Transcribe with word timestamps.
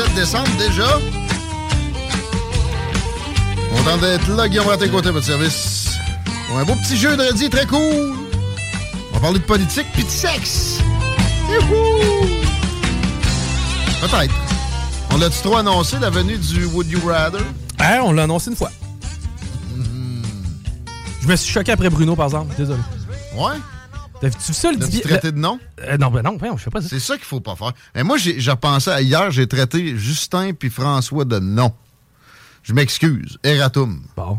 17 0.00 0.14
décembre 0.14 0.48
déjà. 0.58 0.98
Content 3.70 3.98
d'être 3.98 4.28
là, 4.30 4.48
Guillaume 4.48 4.70
à 4.70 4.76
tes 4.76 4.88
côtés, 4.88 5.10
votre 5.10 5.26
service. 5.26 5.98
Pour 6.48 6.58
un 6.58 6.64
beau 6.64 6.74
petit 6.76 6.96
jeu 6.96 7.16
de 7.16 7.22
redis 7.22 7.50
très 7.50 7.66
cool. 7.66 8.14
On 9.10 9.14
va 9.14 9.20
parler 9.20 9.38
de 9.40 9.44
politique 9.44 9.86
puis 9.92 10.04
de 10.04 10.08
sexe. 10.08 10.78
Peut-être. 14.00 14.34
On 15.12 15.18
l'a-tu 15.18 15.40
trop 15.42 15.56
annoncé, 15.56 15.98
la 16.00 16.08
venue 16.08 16.38
du 16.38 16.64
Would 16.66 16.90
You 16.90 17.00
Rather? 17.06 17.42
Hein, 17.78 18.00
on 18.02 18.12
l'a 18.12 18.22
annoncé 18.22 18.50
une 18.50 18.56
fois. 18.56 18.70
Je 21.20 21.28
me 21.28 21.36
suis 21.36 21.52
choqué 21.52 21.72
après 21.72 21.90
Bruno, 21.90 22.16
par 22.16 22.26
exemple. 22.26 22.54
Désolé. 22.56 22.80
Ouais? 23.36 23.56
T'as-tu 24.20 24.38
vu 24.38 24.52
ça, 24.54 24.70
le 24.70 24.76
dibi- 24.78 25.00
traité 25.00 25.32
de 25.32 25.38
nom? 25.38 25.58
Euh, 25.82 25.96
non, 25.96 26.10
ben 26.10 26.22
non, 26.22 26.36
ben 26.36 26.52
je 26.56 26.62
fais 26.62 26.70
pas 26.70 26.80
ça. 26.82 26.88
C'est 26.88 27.00
ça 27.00 27.16
qu'il 27.16 27.24
faut 27.24 27.40
pas 27.40 27.56
faire. 27.56 27.72
Mais 27.94 28.02
moi, 28.04 28.18
j'ai 28.18 28.38
j'ai 28.38 28.50
repensé 28.50 28.90
à 28.90 29.00
hier, 29.00 29.30
j'ai 29.30 29.46
traité 29.46 29.96
Justin 29.96 30.52
puis 30.52 30.68
François 30.70 31.24
de 31.24 31.38
nom. 31.38 31.72
Je 32.62 32.72
m'excuse. 32.74 33.38
Erratum. 33.42 34.02
Bon. 34.16 34.38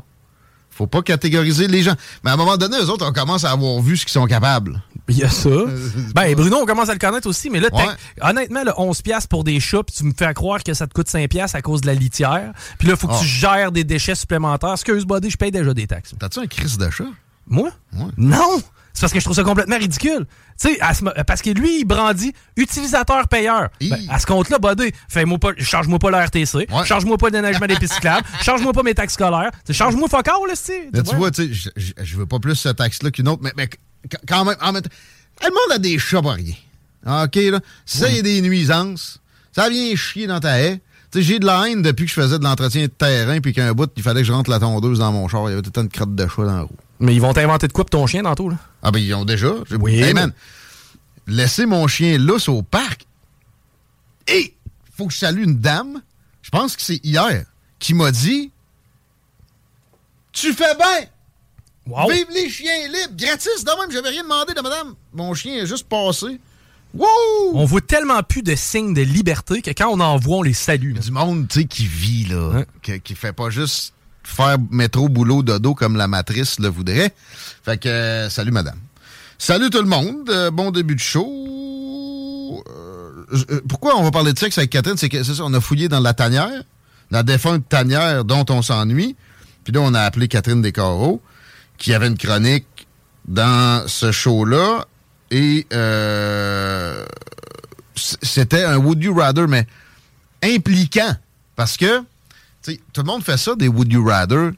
Faut 0.69 0.87
pas 0.87 1.01
catégoriser 1.01 1.67
les 1.67 1.81
gens. 1.83 1.95
Mais 2.23 2.29
à 2.31 2.33
un 2.35 2.37
moment 2.37 2.57
donné, 2.57 2.77
eux 2.77 2.89
autres, 2.89 3.05
on 3.07 3.11
commence 3.11 3.43
à 3.43 3.51
avoir 3.51 3.81
vu 3.81 3.97
ce 3.97 4.05
qu'ils 4.05 4.13
sont 4.13 4.25
capables. 4.25 4.81
Il 5.09 5.17
y 5.17 5.23
a 5.23 5.29
ça. 5.29 5.49
ben, 6.15 6.33
Bruno, 6.35 6.59
on 6.61 6.65
commence 6.65 6.89
à 6.89 6.93
le 6.93 6.99
connaître 6.99 7.27
aussi, 7.27 7.49
mais 7.49 7.59
là, 7.59 7.67
Ouais. 7.73 7.83
honnêtement, 8.21 8.63
le 8.63 8.71
11$ 8.71 9.01
piastres 9.03 9.27
pour 9.27 9.43
des 9.43 9.59
chats, 9.59 9.83
puis 9.83 9.95
tu 9.95 10.03
me 10.05 10.13
fais 10.17 10.33
croire 10.33 10.63
que 10.63 10.73
ça 10.73 10.87
te 10.87 10.93
coûte 10.93 11.07
5$ 11.09 11.27
piastres 11.27 11.57
à 11.57 11.61
cause 11.61 11.81
de 11.81 11.87
la 11.87 11.93
litière. 11.95 12.53
Puis 12.79 12.87
là, 12.87 12.93
il 12.93 12.99
faut 12.99 13.07
que 13.07 13.13
Ah. 13.15 13.19
tu 13.19 13.25
gères 13.27 13.71
des 13.71 13.83
déchets 13.83 14.15
supplémentaires. 14.15 14.73
Excuse, 14.73 15.05
buddy, 15.05 15.29
je 15.29 15.37
paye 15.37 15.51
déjà 15.51 15.73
des 15.73 15.87
taxes. 15.87 16.13
T'as-tu 16.19 16.39
un 16.39 16.47
crise 16.47 16.77
d'achat? 16.77 17.03
Moi? 17.47 17.71
Non! 18.17 18.61
C'est 18.93 19.01
parce 19.01 19.13
que 19.13 19.19
je 19.19 19.25
trouve 19.25 19.35
ça 19.35 19.43
complètement 19.43 19.77
ridicule. 19.77 20.25
Tu 20.59 20.75
sais, 20.75 20.79
parce 21.25 21.41
que 21.41 21.49
lui, 21.49 21.79
il 21.79 21.85
brandit 21.85 22.33
utilisateur-payeur. 22.57 23.69
Ben, 23.89 23.97
à 24.09 24.19
ce 24.19 24.25
compte-là, 24.25 24.59
buddy, 24.59 24.91
fais-moi 25.09 25.37
pas, 25.39 25.51
charge-moi 25.57 25.99
pas 25.99 26.11
la 26.11 26.25
RTC, 26.25 26.67
charge-moi 26.85 27.17
pas 27.17 27.27
le 27.27 27.31
déneigement 27.31 27.67
des 27.67 27.75
pistes 27.75 27.93
cyclables, 27.95 28.25
charge-moi 28.43 28.73
pas 28.73 28.83
mes 28.83 28.93
taxes 28.93 29.13
scolaires, 29.13 29.51
charge-moi 29.69 30.07
fuck 30.09 30.27
all, 30.27 30.33
là, 30.47 30.53
tu 30.55 30.71
Là, 30.93 31.03
tu 31.03 31.15
vois, 31.15 31.31
tu 31.31 31.53
sais, 31.55 31.93
je- 32.03 32.17
veux 32.17 32.25
pas 32.25 32.39
plus 32.39 32.55
ce 32.55 32.69
taxe-là 32.69 33.11
qu'une 33.11 33.27
autre, 33.27 33.41
mais, 33.43 33.53
mais 33.55 33.67
qu- 33.67 33.77
quand 34.27 34.45
même, 34.45 34.55
en 34.61 34.71
même 34.73 34.81
temps, 34.81 34.89
le 35.43 35.49
monde 35.49 35.75
a 35.75 35.77
des 35.79 35.97
chats 35.97 36.21
pour 36.21 36.31
rien. 36.33 36.53
OK, 37.05 37.35
là? 37.35 37.59
Si 37.85 37.97
ça, 37.99 38.09
il 38.09 38.17
y 38.17 38.19
a 38.19 38.21
des 38.21 38.41
nuisances, 38.41 39.19
ça 39.55 39.69
vient 39.69 39.95
chier 39.95 40.27
dans 40.27 40.39
ta 40.39 40.59
haie. 40.61 40.81
Tu 41.11 41.19
sais, 41.19 41.23
j'ai 41.23 41.39
de 41.39 41.45
la 41.45 41.67
haine 41.67 41.81
depuis 41.81 42.05
que 42.05 42.09
je 42.11 42.21
faisais 42.21 42.37
de 42.39 42.43
l'entretien 42.43 42.83
de 42.83 42.87
terrain, 42.87 43.39
puis 43.41 43.51
qu'un 43.53 43.73
bout, 43.73 43.89
il 43.97 44.03
fallait 44.03 44.21
que 44.21 44.27
je 44.27 44.31
rentre 44.31 44.49
la 44.49 44.59
tondeuse 44.59 44.99
dans 44.99 45.11
mon 45.11 45.27
char. 45.27 45.43
Il 45.47 45.49
y 45.49 45.53
avait 45.53 45.61
tout 45.61 45.69
le 45.69 45.71
temps 45.73 45.81
une 45.81 45.89
crotte 45.89 46.15
de 46.15 46.27
chat 46.27 46.43
dans 46.45 46.55
la 46.55 46.61
roue. 46.61 46.75
Mais 47.01 47.13
ils 47.15 47.19
vont 47.21 47.33
t'inventer 47.33 47.67
de 47.67 47.73
quoi 47.73 47.83
pour 47.83 47.89
ton 47.89 48.07
chien 48.07 48.23
tantôt, 48.23 48.47
là? 48.49 48.57
Ah, 48.83 48.91
ben, 48.91 48.99
ils 48.99 49.13
ont 49.15 49.25
déjà. 49.25 49.51
Oui, 49.79 49.95
Hey, 49.95 50.13
mais- 50.13 50.13
man, 50.13 50.33
laisser 51.27 51.65
mon 51.65 51.87
chien 51.87 52.17
lousse 52.17 52.47
au 52.47 52.61
parc. 52.61 53.05
Et, 54.27 54.55
faut 54.95 55.07
que 55.07 55.13
je 55.13 55.17
salue 55.17 55.43
une 55.43 55.59
dame, 55.59 56.01
je 56.43 56.49
pense 56.51 56.75
que 56.75 56.81
c'est 56.83 57.03
hier, 57.03 57.45
qui 57.79 57.93
m'a 57.95 58.11
dit 58.11 58.51
Tu 60.31 60.53
fais 60.53 60.75
bien! 60.75 61.07
Vive 62.07 62.27
les 62.33 62.49
chiens 62.49 62.87
libres! 62.87 63.15
Gratis, 63.17 63.63
de 63.65 63.81
même, 63.81 63.91
j'avais 63.91 64.09
rien 64.09 64.23
demandé 64.23 64.53
de 64.53 64.61
madame. 64.61 64.93
Mon 65.13 65.33
chien 65.33 65.55
est 65.55 65.65
juste 65.65 65.89
passé. 65.89 66.39
Wouh! 66.93 67.07
On 67.53 67.65
voit 67.65 67.81
tellement 67.81 68.21
plus 68.21 68.43
de 68.43 68.53
signes 68.55 68.93
de 68.93 69.01
liberté 69.01 69.61
que 69.61 69.71
quand 69.71 69.87
on 69.89 69.99
en 69.99 70.17
voit, 70.17 70.37
on 70.37 70.41
les 70.43 70.53
salue. 70.53 70.93
Du 70.97 71.11
monde, 71.11 71.47
tu 71.47 71.61
sais, 71.61 71.65
qui 71.65 71.87
vit, 71.87 72.25
là. 72.25 72.63
Qui, 72.81 72.99
qui 73.01 73.15
fait 73.15 73.33
pas 73.33 73.49
juste 73.49 73.93
faire 74.23 74.57
métro, 74.69 75.09
boulot, 75.09 75.43
dodo 75.43 75.73
comme 75.73 75.95
la 75.95 76.07
matrice 76.07 76.59
le 76.59 76.67
voudrait. 76.67 77.13
Fait 77.63 77.77
que, 77.77 77.89
euh, 77.89 78.29
salut 78.29 78.51
madame. 78.51 78.77
Salut 79.37 79.69
tout 79.69 79.81
le 79.81 79.87
monde. 79.87 80.29
Euh, 80.29 80.51
bon 80.51 80.71
début 80.71 80.95
de 80.95 80.99
show. 80.99 82.63
Euh, 82.67 83.61
pourquoi 83.67 83.97
on 83.97 84.03
va 84.03 84.11
parler 84.11 84.33
de 84.33 84.39
sexe 84.39 84.57
avec 84.57 84.69
Catherine? 84.69 84.97
C'est 84.97 85.09
que, 85.09 85.23
c'est 85.23 85.35
ça, 85.35 85.43
on 85.43 85.53
a 85.53 85.61
fouillé 85.61 85.87
dans 85.89 85.99
la 85.99 86.13
tanière, 86.13 86.63
la 87.09 87.23
défunte 87.23 87.67
tanière 87.67 88.23
dont 88.25 88.45
on 88.49 88.61
s'ennuie. 88.61 89.15
Puis 89.63 89.73
là, 89.73 89.81
on 89.81 89.93
a 89.93 90.01
appelé 90.01 90.27
Catherine 90.27 90.61
Descarreaux, 90.61 91.21
qui 91.77 91.93
avait 91.93 92.07
une 92.07 92.17
chronique 92.17 92.87
dans 93.27 93.87
ce 93.87 94.11
show-là. 94.11 94.85
Et 95.29 95.65
c'était 97.95 98.63
un 98.65 98.77
Would 98.77 99.03
You 99.03 99.13
Rather, 99.15 99.47
mais 99.47 99.65
impliquant. 100.43 101.15
Parce 101.55 101.77
que, 101.77 102.03
tout 102.63 103.01
le 103.01 103.07
monde 103.07 103.23
fait 103.23 103.37
ça, 103.37 103.55
des 103.55 103.67
Would 103.67 103.91
You 103.91 104.05
Rather. 104.05 104.51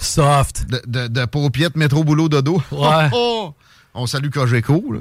Soft. 0.00 0.66
De, 0.68 0.82
de, 0.86 1.06
de 1.08 1.24
paupiette, 1.24 1.76
métro, 1.76 2.04
boulot, 2.04 2.28
dodo. 2.28 2.62
Ouais. 2.70 3.10
On 3.98 4.06
salue 4.06 4.28
Cogeco. 4.28 4.96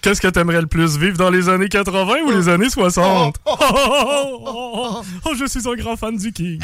Qu'est-ce 0.00 0.22
que 0.22 0.28
t'aimerais 0.28 0.62
le 0.62 0.66
plus 0.66 0.96
vivre 0.96 1.18
dans 1.18 1.28
les 1.28 1.50
années 1.50 1.68
80 1.68 2.22
ou 2.24 2.30
les 2.30 2.48
années 2.48 2.70
60? 2.70 3.36
Oh, 3.44 3.56
oh, 3.60 3.64
oh, 3.70 5.02
oh, 5.26 5.34
je 5.38 5.46
suis 5.46 5.68
un 5.68 5.74
grand 5.74 5.96
fan 5.96 6.16
du 6.16 6.32
King. 6.32 6.62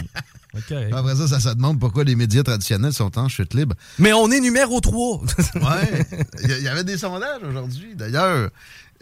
OK. 0.56 0.76
Après 0.92 1.16
ça, 1.16 1.28
ça 1.28 1.40
se 1.40 1.48
demande 1.54 1.80
pourquoi 1.80 2.04
les 2.04 2.14
médias 2.14 2.42
traditionnels 2.42 2.92
sont 2.92 3.18
en 3.18 3.28
chute 3.28 3.54
libre. 3.54 3.74
Mais 3.98 4.12
on 4.12 4.30
est 4.30 4.40
numéro 4.40 4.80
3. 4.80 5.20
ouais. 5.54 6.06
Il 6.42 6.62
y 6.62 6.68
avait 6.68 6.84
des 6.84 6.98
sondages 6.98 7.42
aujourd'hui, 7.48 7.94
d'ailleurs. 7.94 8.50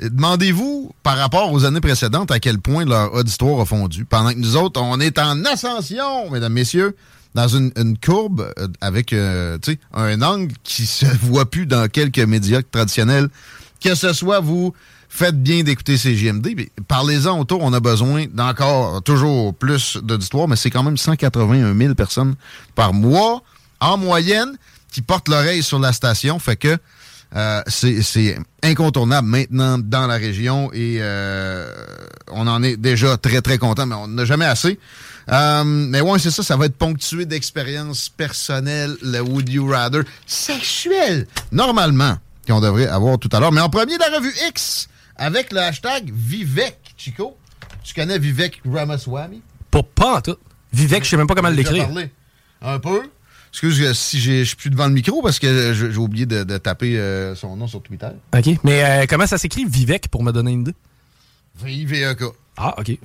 Demandez-vous, 0.01 0.93
par 1.03 1.19
rapport 1.19 1.53
aux 1.53 1.65
années 1.65 1.81
précédentes, 1.81 2.31
à 2.31 2.41
quel 2.41 2.59
point 2.59 2.85
leur 2.85 3.15
auditoire 3.15 3.61
a 3.61 3.67
fondu? 3.67 4.05
Pendant 4.05 4.31
que 4.31 4.39
nous 4.39 4.57
autres, 4.57 4.81
on 4.81 4.99
est 4.99 5.19
en 5.19 5.45
ascension, 5.45 6.31
mesdames, 6.31 6.53
messieurs, 6.53 6.97
dans 7.35 7.49
une, 7.49 7.73
une 7.77 7.99
courbe 7.99 8.53
euh, 8.59 8.69
avec 8.81 9.13
euh, 9.13 9.59
tu 9.63 9.73
sais, 9.73 9.79
un 9.93 10.21
angle 10.23 10.53
qui 10.65 10.87
se 10.87 11.07
voit 11.23 11.49
plus 11.49 11.67
dans 11.67 11.89
quelques 11.89 12.19
médias 12.19 12.63
traditionnels. 12.63 13.29
Que 13.83 13.95
ce 13.95 14.13
soit 14.13 14.41
vous 14.41 14.75
faites 15.15 15.41
bien 15.43 15.63
d'écouter 15.63 15.99
CGMD, 15.99 16.71
parlez-en 16.89 17.39
autour, 17.39 17.63
on 17.63 17.75
a 17.75 17.81
besoin 17.81 18.25
d'encore 18.33 19.03
toujours 19.03 19.55
plus 19.55 19.99
d'auditoire, 20.03 20.49
mais 20.49 20.57
c'est 20.57 20.71
quand 20.71 20.83
même 20.83 20.97
181 20.97 21.77
000 21.77 21.95
personnes 21.95 22.35
par 22.75 22.95
mois 22.95 23.43
en 23.79 23.99
moyenne 23.99 24.57
qui 24.91 25.03
portent 25.03 25.29
l'oreille 25.29 25.63
sur 25.63 25.79
la 25.79 25.93
station. 25.93 26.39
Fait 26.39 26.57
que 26.57 26.79
euh, 27.37 27.63
c'est 27.67 28.01
c'est 28.01 28.39
incontournable 28.63 29.29
maintenant 29.29 29.79
dans 29.79 30.07
la 30.07 30.15
région 30.15 30.73
et 30.73 30.97
euh, 31.01 31.71
on 32.31 32.47
en 32.47 32.63
est 32.63 32.79
déjà 32.79 33.19
très 33.19 33.43
très 33.43 33.59
content, 33.59 33.85
mais 33.85 33.95
on 33.95 34.09
n'a 34.09 34.25
jamais 34.25 34.47
assez. 34.47 34.79
Euh, 35.31 35.63
mais 35.63 36.01
ouais, 36.01 36.19
c'est 36.19 36.31
ça, 36.31 36.43
ça 36.43 36.57
va 36.57 36.65
être 36.65 36.77
ponctué 36.77 37.27
d'expériences 37.27 38.09
personnelles, 38.09 38.97
le 39.03 39.21
Would 39.21 39.49
You 39.51 39.69
Rather 39.69 40.05
sexuel, 40.27 41.27
normalement, 41.53 42.17
qu'on 42.47 42.61
devrait 42.61 42.89
avoir 42.89 43.19
tout 43.19 43.29
à 43.33 43.41
l'heure. 43.41 43.53
Mais 43.53 43.61
en 43.61 43.69
premier, 43.69 43.99
la 43.99 44.17
revue 44.17 44.33
X, 44.49 44.89
avec 45.23 45.53
le 45.53 45.59
hashtag 45.61 46.11
Vivek, 46.13 46.77
Chico. 46.97 47.37
Tu 47.85 47.95
connais 47.95 48.19
Vivek 48.19 48.61
Ramaswamy? 48.69 49.41
Pas, 49.71 49.83
pas 49.83 50.17
en 50.17 50.21
tout. 50.21 50.37
Vivek, 50.73 51.05
je 51.05 51.11
sais 51.11 51.17
même 51.17 51.27
pas 51.29 51.35
comment 51.35 51.49
l'écrire. 51.49 51.89
Un 52.61 52.79
peu. 52.81 53.03
Excuse 53.51 53.81
euh, 53.83 53.93
si 53.95 54.19
je 54.21 54.43
suis 54.45 54.57
plus 54.57 54.71
devant 54.71 54.87
le 54.87 54.93
micro 54.95 55.21
parce 55.23 55.39
que 55.39 55.73
je- 55.75 55.91
j'ai 55.91 55.99
oublié 55.99 56.27
de, 56.27 56.43
de 56.43 56.59
taper 56.59 56.99
euh, 56.99 57.35
son 57.35 57.55
nom 57.57 57.67
sur 57.67 57.83
Twitter. 57.83 58.09
OK. 58.37 58.57
Mais 58.65 58.83
euh, 58.85 59.07
comment 59.09 59.27
ça 59.27 59.39
s'écrit 59.39 59.65
Vivek 59.65 60.09
pour 60.09 60.23
me 60.25 60.33
donner 60.33 60.53
une 60.53 60.63
idée? 60.63 60.75
V-I-V-E-K. 61.61 62.25
Ah, 62.57 62.75
OK. 62.79 62.89
Ouais. 62.89 62.99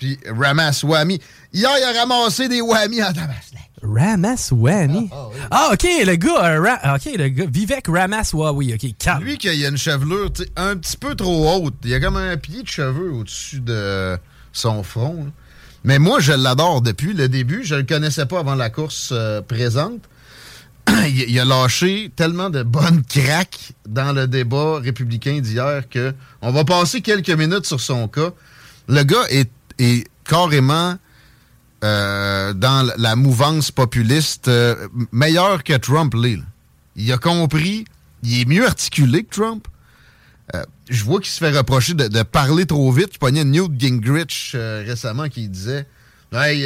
Puis 0.00 0.18
Ramaswamy. 0.26 1.20
Hier, 1.52 1.70
il 1.78 1.96
a 1.96 2.00
ramassé 2.00 2.48
des 2.48 2.60
whammy 2.60 3.02
en 3.02 3.12
tabaslac. 3.12 3.70
Ramaswamy? 3.82 5.10
Ah, 5.50 5.70
OK, 5.72 5.82
le 6.06 6.16
gars, 6.16 6.44
euh, 6.44 6.60
Ra- 6.60 6.96
OK, 6.96 7.12
le 7.16 7.28
gars, 7.28 7.44
Vivek 7.46 7.86
Ramaswamy. 7.86 8.74
OK, 8.74 8.86
calme. 8.98 9.24
Lui, 9.24 9.38
qui 9.38 9.48
a 9.48 9.68
une 9.68 9.76
chevelure 9.76 10.30
un 10.56 10.76
petit 10.76 10.96
peu 10.96 11.14
trop 11.14 11.48
haute. 11.64 11.74
Il 11.84 11.94
a 11.94 12.00
comme 12.00 12.16
un 12.16 12.36
pied 12.36 12.62
de 12.62 12.68
cheveux 12.68 13.12
au-dessus 13.12 13.60
de 13.60 14.16
son 14.52 14.82
front. 14.82 15.24
là. 15.24 15.30
Mais 15.84 15.98
moi, 15.98 16.20
je 16.20 16.32
l'adore 16.32 16.82
depuis 16.82 17.12
le 17.14 17.28
début. 17.28 17.62
Je 17.64 17.74
le 17.74 17.82
connaissais 17.84 18.26
pas 18.26 18.40
avant 18.40 18.54
la 18.54 18.68
course 18.70 19.10
euh, 19.12 19.40
présente. 19.42 20.00
il, 21.06 21.30
il 21.30 21.38
a 21.40 21.44
lâché 21.44 22.10
tellement 22.16 22.50
de 22.50 22.62
bonnes 22.62 23.02
craques 23.04 23.72
dans 23.86 24.12
le 24.12 24.26
débat 24.26 24.78
républicain 24.80 25.40
d'hier 25.40 25.84
que 25.90 26.14
on 26.42 26.52
va 26.52 26.64
passer 26.64 27.00
quelques 27.00 27.30
minutes 27.30 27.66
sur 27.66 27.80
son 27.80 28.08
cas. 28.08 28.30
Le 28.88 29.02
gars 29.04 29.24
est, 29.30 29.50
est 29.80 30.06
carrément 30.24 30.96
euh, 31.82 32.52
dans 32.52 32.86
la- 32.98 33.16
mouvance 33.16 33.70
populiste 33.70 34.48
euh, 34.48 34.88
meilleur 35.12 35.64
que 35.64 35.76
Trump 35.76 36.14
l'est. 36.14 36.38
Il 36.94 37.10
a 37.10 37.16
compris, 37.18 37.86
il 38.22 38.40
est 38.40 38.44
mieux 38.44 38.66
articulé 38.66 39.24
que 39.24 39.34
Trump. 39.34 39.66
Euh, 40.54 40.62
je 40.90 41.04
vois 41.04 41.20
qu'il 41.20 41.30
se 41.30 41.38
fait 41.38 41.56
reprocher 41.56 41.94
de, 41.94 42.22
parler 42.22 42.66
trop 42.66 42.92
vite. 42.92 43.14
Je 43.14 43.18
pognais 43.18 43.44
Newt 43.44 43.72
Gingrich 43.78 44.54
récemment 44.54 45.28
qui 45.28 45.48
disait 45.48 45.86
Hey, 46.32 46.64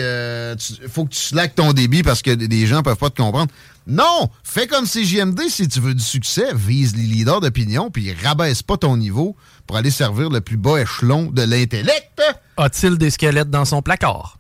faut 0.89 1.05
que 1.05 1.11
tu 1.11 1.21
slackes 1.21 1.55
ton 1.55 1.73
débit 1.73 2.03
parce 2.03 2.21
que 2.21 2.31
des 2.33 2.67
gens 2.67 2.83
peuvent 2.83 2.97
pas 2.97 3.11
te 3.11 3.17
comprendre. 3.23 3.53
Non! 3.87 4.31
Fais 4.43 4.67
comme 4.67 4.87
CJMD 4.87 5.43
si 5.49 5.69
tu 5.69 5.81
veux 5.81 5.95
du 5.95 6.03
succès. 6.03 6.49
Vise 6.55 6.97
les 6.97 7.03
leaders 7.03 7.41
d'opinion 7.41 7.91
puis 7.91 8.13
rabaisse 8.13 8.63
pas 8.63 8.79
ton 8.79 8.97
niveau 8.97 9.37
pour 9.67 9.77
aller 9.77 9.91
servir 9.91 10.31
le 10.31 10.41
plus 10.41 10.57
bas 10.57 10.81
échelon 10.81 11.31
de 11.31 11.43
l'intellect. 11.43 12.21
A-t-il 12.56 12.99
des 12.99 13.11
squelettes 13.11 13.51
dans 13.51 13.65
son 13.65 13.83
placard? 13.83 14.39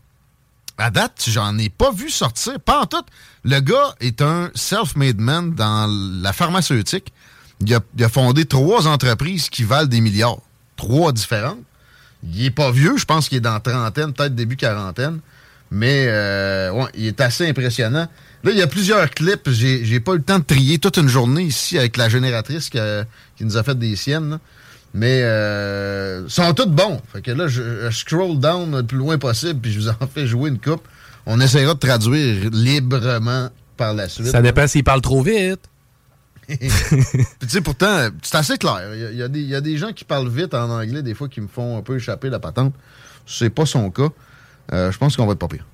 À 0.76 0.90
date, 0.90 1.24
j'en 1.28 1.56
ai 1.58 1.68
pas 1.68 1.92
vu 1.92 2.10
sortir. 2.10 2.58
Pas 2.60 2.82
en 2.82 2.86
tout. 2.86 3.04
Le 3.44 3.60
gars 3.60 3.94
est 4.00 4.22
un 4.22 4.50
self-made 4.54 5.20
man 5.20 5.54
dans 5.54 5.86
la 5.88 6.32
pharmaceutique. 6.32 7.12
Il 7.60 7.72
a, 7.74 8.08
fondé 8.08 8.44
trois 8.44 8.88
entreprises 8.88 9.48
qui 9.48 9.62
valent 9.64 9.86
des 9.86 10.00
milliards. 10.00 10.38
Trois 10.76 11.12
différentes. 11.12 11.60
Il 12.24 12.44
est 12.44 12.50
pas 12.50 12.70
vieux, 12.72 12.96
je 12.96 13.04
pense 13.04 13.28
qu'il 13.28 13.38
est 13.38 13.42
dans 13.42 13.60
trentaine, 13.60 14.12
peut-être 14.12 14.34
début 14.34 14.56
quarantaine. 14.56 15.20
Mais 15.70 16.06
euh, 16.08 16.72
ouais, 16.72 16.90
il 16.94 17.06
est 17.06 17.20
assez 17.20 17.48
impressionnant. 17.48 18.08
Là, 18.44 18.50
il 18.50 18.56
y 18.58 18.62
a 18.62 18.66
plusieurs 18.66 19.08
clips. 19.10 19.48
J'ai 19.50 20.00
pas 20.00 20.12
eu 20.12 20.18
le 20.18 20.22
temps 20.22 20.38
de 20.38 20.44
trier 20.44 20.78
toute 20.78 20.96
une 20.96 21.08
journée 21.08 21.42
ici 21.44 21.78
avec 21.78 21.96
la 21.96 22.08
génératrice 22.08 22.70
qui, 22.70 22.78
nous 23.40 23.56
a 23.56 23.62
fait 23.62 23.78
des 23.78 23.96
siennes. 23.96 24.38
Mais 24.94 25.22
euh, 25.22 26.28
sont 26.28 26.54
tous 26.54 26.66
bons. 26.66 27.00
Fait 27.12 27.20
que 27.20 27.32
là, 27.32 27.48
je, 27.48 27.90
scroll 27.90 28.38
down 28.38 28.76
le 28.76 28.82
plus 28.84 28.96
loin 28.96 29.18
possible, 29.18 29.60
puis 29.60 29.72
je 29.72 29.80
vous 29.80 29.88
en 29.88 30.06
fais 30.12 30.26
jouer 30.26 30.50
une 30.50 30.60
coupe. 30.60 30.86
On 31.26 31.40
essaiera 31.40 31.74
de 31.74 31.80
traduire 31.80 32.50
librement 32.52 33.48
par 33.76 33.92
la 33.92 34.08
suite. 34.08 34.26
Ça 34.26 34.40
dépend 34.40 34.66
s'il 34.68 34.84
parle 34.84 35.00
trop 35.00 35.22
vite. 35.22 35.68
tu 36.48 36.68
sais, 37.48 37.60
pourtant, 37.60 38.08
c'est 38.22 38.36
assez 38.36 38.56
clair. 38.58 38.82
Il 38.94 39.16
y, 39.16 39.46
y, 39.46 39.54
a 39.54 39.60
des 39.60 39.78
gens 39.78 39.92
qui 39.92 40.04
parlent 40.04 40.28
vite 40.28 40.54
en 40.54 40.70
anglais, 40.70 41.02
des 41.02 41.14
fois, 41.14 41.28
qui 41.28 41.40
me 41.40 41.48
font 41.48 41.78
un 41.78 41.82
peu 41.82 41.96
échapper 41.96 42.28
la 42.28 42.38
patente. 42.38 42.74
C'est 43.26 43.50
pas 43.50 43.66
son 43.66 43.90
cas. 43.90 44.08
Euh, 44.72 44.92
je 44.92 44.98
pense 44.98 45.16
qu'on 45.16 45.26
va 45.26 45.32
être 45.32 45.38
pas 45.38 45.48
pire. 45.48 45.64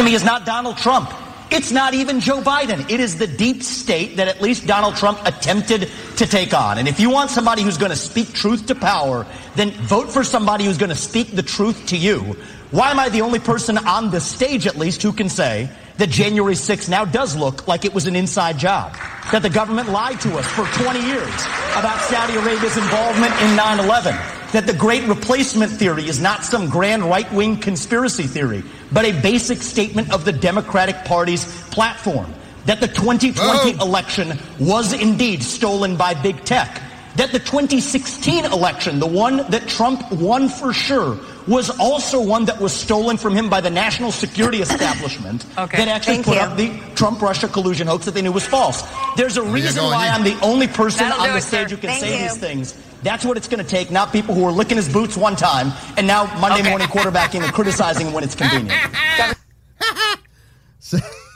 is 0.00 0.24
not 0.24 0.40
Donald 0.44 0.76
Trump. 0.76 1.08
It's 1.50 1.70
not 1.70 1.94
even 1.94 2.20
Joe 2.20 2.40
Biden. 2.40 2.90
It 2.90 3.00
is 3.00 3.16
the 3.18 3.26
deep 3.26 3.62
state 3.62 4.16
that 4.16 4.28
at 4.28 4.40
least 4.40 4.66
Donald 4.66 4.96
Trump 4.96 5.20
attempted 5.24 5.90
to 6.16 6.26
take 6.26 6.54
on. 6.54 6.78
And 6.78 6.88
if 6.88 6.98
you 6.98 7.10
want 7.10 7.30
somebody 7.30 7.62
who's 7.62 7.78
going 7.78 7.90
to 7.90 7.96
speak 7.96 8.32
truth 8.32 8.66
to 8.66 8.74
power, 8.74 9.26
then 9.54 9.70
vote 9.70 10.10
for 10.10 10.24
somebody 10.24 10.64
who's 10.64 10.78
going 10.78 10.90
to 10.90 10.96
speak 10.96 11.32
the 11.32 11.42
truth 11.42 11.86
to 11.86 11.96
you. 11.96 12.36
Why 12.70 12.90
am 12.90 12.98
I 12.98 13.08
the 13.08 13.20
only 13.20 13.38
person 13.38 13.78
on 13.78 14.10
the 14.10 14.20
stage, 14.20 14.66
at 14.66 14.76
least, 14.76 15.02
who 15.02 15.12
can 15.12 15.28
say 15.28 15.70
that 15.98 16.10
January 16.10 16.54
6th 16.54 16.88
now 16.88 17.04
does 17.04 17.36
look 17.36 17.68
like 17.68 17.84
it 17.84 17.94
was 17.94 18.06
an 18.06 18.16
inside 18.16 18.58
job? 18.58 18.96
That 19.30 19.42
the 19.42 19.50
government 19.50 19.90
lied 19.90 20.20
to 20.22 20.36
us 20.36 20.46
for 20.46 20.64
20 20.82 21.06
years 21.06 21.34
about 21.76 22.00
Saudi 22.00 22.34
Arabia's 22.34 22.76
involvement 22.76 23.32
in 23.42 23.54
9 23.54 23.78
11? 23.78 24.33
That 24.54 24.68
the 24.68 24.72
great 24.72 25.02
replacement 25.08 25.72
theory 25.72 26.06
is 26.06 26.20
not 26.20 26.44
some 26.44 26.70
grand 26.70 27.02
right 27.02 27.28
wing 27.32 27.56
conspiracy 27.56 28.22
theory, 28.22 28.62
but 28.92 29.04
a 29.04 29.10
basic 29.20 29.60
statement 29.60 30.12
of 30.12 30.24
the 30.24 30.30
Democratic 30.30 30.94
Party's 31.04 31.44
platform? 31.70 32.32
That 32.66 32.80
the 32.80 32.86
2020 32.86 33.72
Whoa. 33.72 33.84
election 33.84 34.38
was 34.60 34.92
indeed 34.92 35.42
stolen 35.42 35.96
by 35.96 36.14
big 36.14 36.44
tech? 36.44 36.80
That 37.16 37.32
the 37.32 37.40
2016 37.40 38.44
election, 38.44 39.00
the 39.00 39.08
one 39.08 39.38
that 39.50 39.66
Trump 39.66 40.08
won 40.12 40.48
for 40.48 40.72
sure, 40.72 41.18
was 41.46 41.70
also 41.78 42.20
one 42.20 42.46
that 42.46 42.60
was 42.60 42.72
stolen 42.72 43.16
from 43.16 43.34
him 43.34 43.50
by 43.50 43.60
the 43.60 43.70
national 43.70 44.12
security 44.12 44.62
establishment 44.62 45.44
okay. 45.58 45.76
that 45.76 45.88
actually 45.88 46.14
Thank 46.14 46.26
put 46.26 46.36
you. 46.36 46.40
up 46.40 46.56
the 46.56 46.94
Trump 46.94 47.20
Russia 47.20 47.48
collusion 47.48 47.86
hoax 47.86 48.04
that 48.06 48.14
they 48.14 48.22
knew 48.22 48.32
was 48.32 48.46
false. 48.46 48.82
There's 49.16 49.36
a 49.36 49.42
reason 49.42 49.84
why 49.84 50.08
I'm 50.08 50.24
the 50.24 50.38
only 50.40 50.68
person 50.68 51.08
That'll 51.08 51.26
on 51.26 51.34
the 51.34 51.40
stage 51.40 51.70
who 51.70 51.76
can 51.76 51.90
Thank 51.90 52.00
say 52.00 52.22
you. 52.22 52.28
these 52.28 52.38
things. 52.38 52.74
That's 53.02 53.24
what 53.24 53.36
it's 53.36 53.48
going 53.48 53.62
to 53.62 53.68
take, 53.68 53.90
not 53.90 54.12
people 54.12 54.34
who 54.34 54.44
are 54.46 54.52
licking 54.52 54.78
his 54.78 54.88
boots 54.90 55.16
one 55.16 55.36
time 55.36 55.72
and 55.98 56.06
now 56.06 56.24
Monday 56.40 56.60
okay. 56.60 56.70
morning 56.70 56.88
quarterbacking 56.88 57.42
and 57.42 57.52
criticizing 57.52 58.12
when 58.14 58.24
it's 58.24 58.34
convenient. 58.34 58.72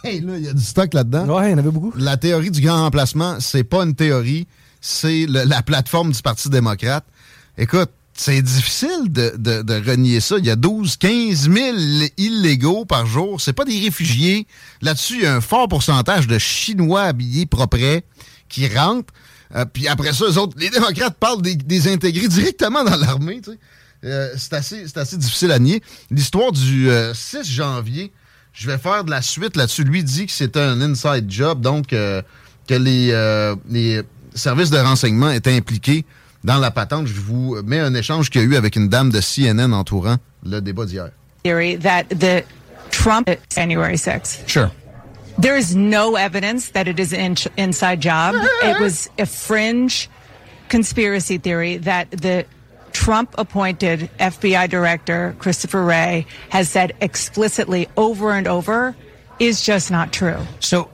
hey, 0.02 0.20
là, 0.20 0.36
il 0.38 0.44
y 0.44 0.48
a 0.48 0.54
du 0.54 0.62
stock 0.62 0.94
là-dedans. 0.94 1.28
Ouais, 1.28 1.48
il 1.48 1.50
y 1.50 1.54
en 1.54 1.58
avait 1.58 1.70
beaucoup. 1.70 1.92
La 1.96 2.16
théorie 2.16 2.50
du 2.50 2.62
grand 2.62 2.84
remplacement, 2.84 3.40
c'est 3.40 3.64
pas 3.64 3.82
une 3.82 3.94
théorie, 3.94 4.46
c'est 4.80 5.26
la 5.28 5.60
plateforme 5.62 6.12
du 6.12 6.22
Parti 6.22 6.48
démocrate. 6.48 7.04
Écoute, 7.58 7.90
c'est 8.20 8.42
difficile 8.42 9.12
de, 9.12 9.34
de, 9.36 9.88
renier 9.88 10.18
ça. 10.18 10.38
Il 10.38 10.46
y 10.46 10.50
a 10.50 10.56
12, 10.56 10.96
15 10.96 11.50
000 11.50 11.76
illégaux 12.16 12.84
par 12.84 13.06
jour. 13.06 13.40
C'est 13.40 13.52
pas 13.52 13.64
des 13.64 13.78
réfugiés. 13.78 14.48
Là-dessus, 14.82 15.18
il 15.18 15.22
y 15.22 15.26
a 15.26 15.36
un 15.36 15.40
fort 15.40 15.68
pourcentage 15.68 16.26
de 16.26 16.36
Chinois 16.36 17.02
habillés 17.02 17.46
propres 17.46 18.00
qui 18.48 18.66
rentrent. 18.66 19.14
Euh, 19.54 19.64
puis 19.66 19.86
après 19.86 20.12
ça, 20.12 20.26
les 20.26 20.36
autres, 20.36 20.56
les 20.58 20.68
démocrates 20.68 21.16
parlent 21.16 21.42
des, 21.42 21.54
des 21.54 21.86
intégrés 21.86 22.26
directement 22.26 22.82
dans 22.82 22.96
l'armée. 22.96 23.40
Euh, 24.04 24.34
c'est 24.36 24.54
assez, 24.54 24.84
assez, 24.96 25.16
difficile 25.16 25.52
à 25.52 25.60
nier. 25.60 25.80
L'histoire 26.10 26.50
du 26.50 26.88
6 26.88 26.88
euh, 26.88 27.14
janvier, 27.44 28.12
je 28.52 28.68
vais 28.68 28.78
faire 28.78 29.04
de 29.04 29.10
la 29.12 29.22
suite 29.22 29.56
là-dessus. 29.56 29.84
Lui 29.84 30.02
dit 30.02 30.26
que 30.26 30.32
c'était 30.32 30.60
un 30.60 30.80
inside 30.80 31.26
job, 31.30 31.60
donc 31.60 31.86
que 31.86 32.24
les, 32.68 33.54
les 33.70 34.02
services 34.34 34.70
de 34.70 34.78
renseignement 34.78 35.30
étaient 35.30 35.54
impliqués 35.54 36.04
dans 36.48 36.58
la 36.58 36.70
patente, 36.70 37.06
je 37.06 37.20
vous 37.20 37.60
mets 37.62 37.78
un 37.78 37.92
échange 37.92 38.30
qu'il 38.30 38.40
y 38.40 38.44
a 38.44 38.46
eu 38.46 38.56
avec 38.56 38.74
une 38.74 38.88
dame 38.88 39.10
de 39.10 39.20
CNN 39.20 39.74
entourant 39.74 40.16
le 40.46 40.62
débat 40.62 40.86
d'hier. 40.86 41.10
Theory 41.44 41.76
that 41.76 42.04
the 42.08 42.42
Trump 42.90 43.28
January 43.54 43.96
6th. 43.96 44.48
Sure. 44.48 44.70
There 45.38 45.58
is 45.58 45.76
no 45.76 46.16
evidence 46.16 46.70
that 46.70 46.88
it 46.88 46.98
is 46.98 47.12
an 47.12 47.36
inside 47.58 48.00
job. 48.00 48.34
it 48.62 48.80
was 48.80 49.10
a 49.18 49.26
fringe 49.26 50.08
conspiracy 50.70 51.36
theory 51.36 51.76
that 51.76 52.10
the 52.10 52.46
Trump 52.92 53.34
appointed 53.36 54.08
FBI 54.18 54.70
director 54.70 55.36
Christopher 55.38 55.84
Wray 55.84 56.26
has 56.48 56.70
said 56.70 56.94
explicitly 57.02 57.88
over 57.94 58.32
and 58.32 58.48
over 58.48 58.96
is 59.38 59.62
just 59.62 59.90
not 59.90 60.14
true. 60.14 60.38
So 60.60 60.90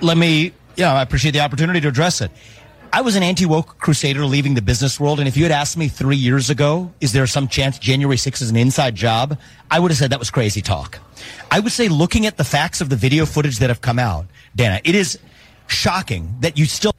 let 0.00 0.16
me, 0.16 0.52
yeah, 0.76 0.94
I 0.94 1.02
appreciate 1.02 1.32
the 1.32 1.40
opportunity 1.40 1.82
to 1.82 1.88
address 1.88 2.22
it. 2.22 2.30
I 2.96 3.00
was 3.00 3.16
an 3.16 3.24
anti-woke 3.24 3.78
crusader 3.78 4.24
leaving 4.24 4.54
the 4.54 4.62
business 4.62 5.00
world. 5.00 5.18
And 5.18 5.26
if 5.26 5.36
you 5.36 5.42
had 5.42 5.50
asked 5.50 5.76
me 5.76 5.88
three 5.88 6.16
years 6.16 6.48
ago, 6.48 6.92
is 7.00 7.10
there 7.12 7.26
some 7.26 7.48
chance 7.48 7.76
January 7.76 8.16
6th 8.16 8.40
is 8.40 8.50
an 8.50 8.56
inside 8.56 8.94
job? 8.94 9.36
I 9.68 9.80
would 9.80 9.90
have 9.90 9.98
said 9.98 10.10
that 10.12 10.20
was 10.20 10.30
crazy 10.30 10.62
talk. 10.62 11.00
I 11.50 11.58
would 11.58 11.72
say 11.72 11.88
looking 11.88 12.24
at 12.24 12.36
the 12.36 12.44
facts 12.44 12.80
of 12.80 12.90
the 12.90 12.94
video 12.94 13.26
footage 13.26 13.58
that 13.58 13.68
have 13.68 13.80
come 13.80 13.98
out, 13.98 14.26
Dana, 14.54 14.80
it 14.84 14.94
is 14.94 15.18
shocking 15.66 16.36
that 16.40 16.56
you 16.56 16.66
still... 16.66 16.92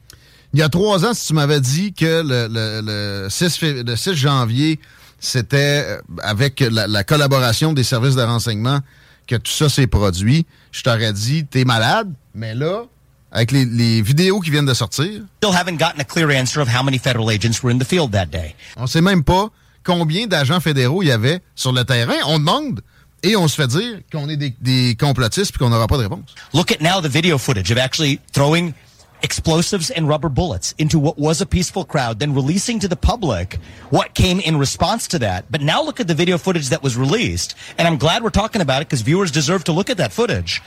Il 0.52 0.60
y 0.60 0.62
a 0.62 0.68
trois 0.68 1.02
ans, 1.06 1.14
si 1.14 1.28
tu 1.28 1.32
m'avais 1.32 1.60
dit 1.60 1.94
que 1.94 2.22
le, 2.22 2.46
le, 2.46 2.82
le, 2.82 3.28
6, 3.30 3.62
le 3.62 3.96
6 3.96 4.14
janvier, 4.16 4.78
c'était 5.18 5.82
euh, 5.86 6.00
avec 6.22 6.60
la, 6.60 6.86
la, 6.86 7.04
collaboration 7.04 7.72
des 7.72 7.84
services 7.84 8.16
de 8.16 8.22
renseignement 8.22 8.80
que 9.26 9.36
tout 9.36 9.50
ça 9.50 9.70
s'est 9.70 9.86
produit, 9.86 10.44
je 10.72 10.82
t'aurais 10.82 11.14
dit, 11.14 11.46
t'es 11.46 11.64
malade, 11.64 12.12
mais 12.34 12.54
là, 12.54 12.84
avec 13.32 13.50
les, 13.52 13.64
les, 13.64 14.02
vidéos 14.02 14.40
qui 14.40 14.50
viennent 14.50 14.66
de 14.66 14.74
sortir. 14.74 15.22
Still 15.38 15.54
haven't 15.54 15.78
gotten 15.78 16.00
a 16.00 16.04
clear 16.04 16.30
answer 16.30 16.60
of 16.60 16.68
how 16.68 16.82
many 16.82 16.98
federal 16.98 17.30
agents 17.30 17.62
were 17.62 17.72
in 17.72 17.78
the 17.78 17.84
field 17.84 18.12
that 18.12 18.26
day. 18.26 18.54
On 18.76 18.86
sait 18.86 19.00
même 19.00 19.24
pas 19.24 19.50
combien 19.84 20.26
d'agents 20.26 20.60
fédéraux 20.60 21.02
il 21.02 21.08
y 21.08 21.12
avait 21.12 21.40
sur 21.54 21.72
le 21.72 21.84
terrain. 21.84 22.16
On 22.26 22.38
demande 22.38 22.80
et 23.22 23.36
on 23.36 23.48
se 23.48 23.56
fait 23.56 23.68
dire 23.68 24.00
qu'on 24.12 24.28
est 24.28 24.36
des, 24.36 24.54
des 24.60 24.96
complotistes 24.98 25.52
puis 25.52 25.58
qu'on 25.58 25.70
n'aura 25.70 25.86
pas 25.86 25.96
de 25.96 26.02
réponse. 26.02 26.34
Look 26.54 26.72
at 26.72 26.80
now 26.80 27.00
the 27.00 27.10
video 27.10 27.38
footage 27.38 27.70
of 27.70 27.78
actually 27.78 28.20
throwing 28.32 28.74
explosives 29.22 29.90
and 29.90 30.08
rubber 30.08 30.28
bullets 30.28 30.74
into 30.78 30.98
what 30.98 31.18
was 31.18 31.40
a 31.40 31.46
peaceful 31.46 31.84
crowd, 31.84 32.18
then 32.18 32.34
releasing 32.34 32.78
to 32.80 32.88
the 32.88 32.96
public 32.96 33.58
what 33.90 34.14
came 34.14 34.40
in 34.40 34.58
response 34.58 35.08
to 35.08 35.18
that. 35.18 35.50
But 35.50 35.62
now 35.62 35.82
look 35.82 36.00
at 36.00 36.06
the 36.06 36.14
video 36.14 36.38
footage 36.38 36.68
that 36.68 36.82
was 36.82 36.96
released, 36.96 37.54
and 37.78 37.88
I'm 37.88 37.98
glad 37.98 38.22
we're 38.22 38.30
talking 38.30 38.60
about 38.60 38.82
it 38.82 38.88
because 38.88 39.02
viewers 39.02 39.30
deserve 39.30 39.64
to 39.64 39.72
look 39.72 39.90
at 39.90 39.96
that 39.96 40.12
footage. 40.12 40.62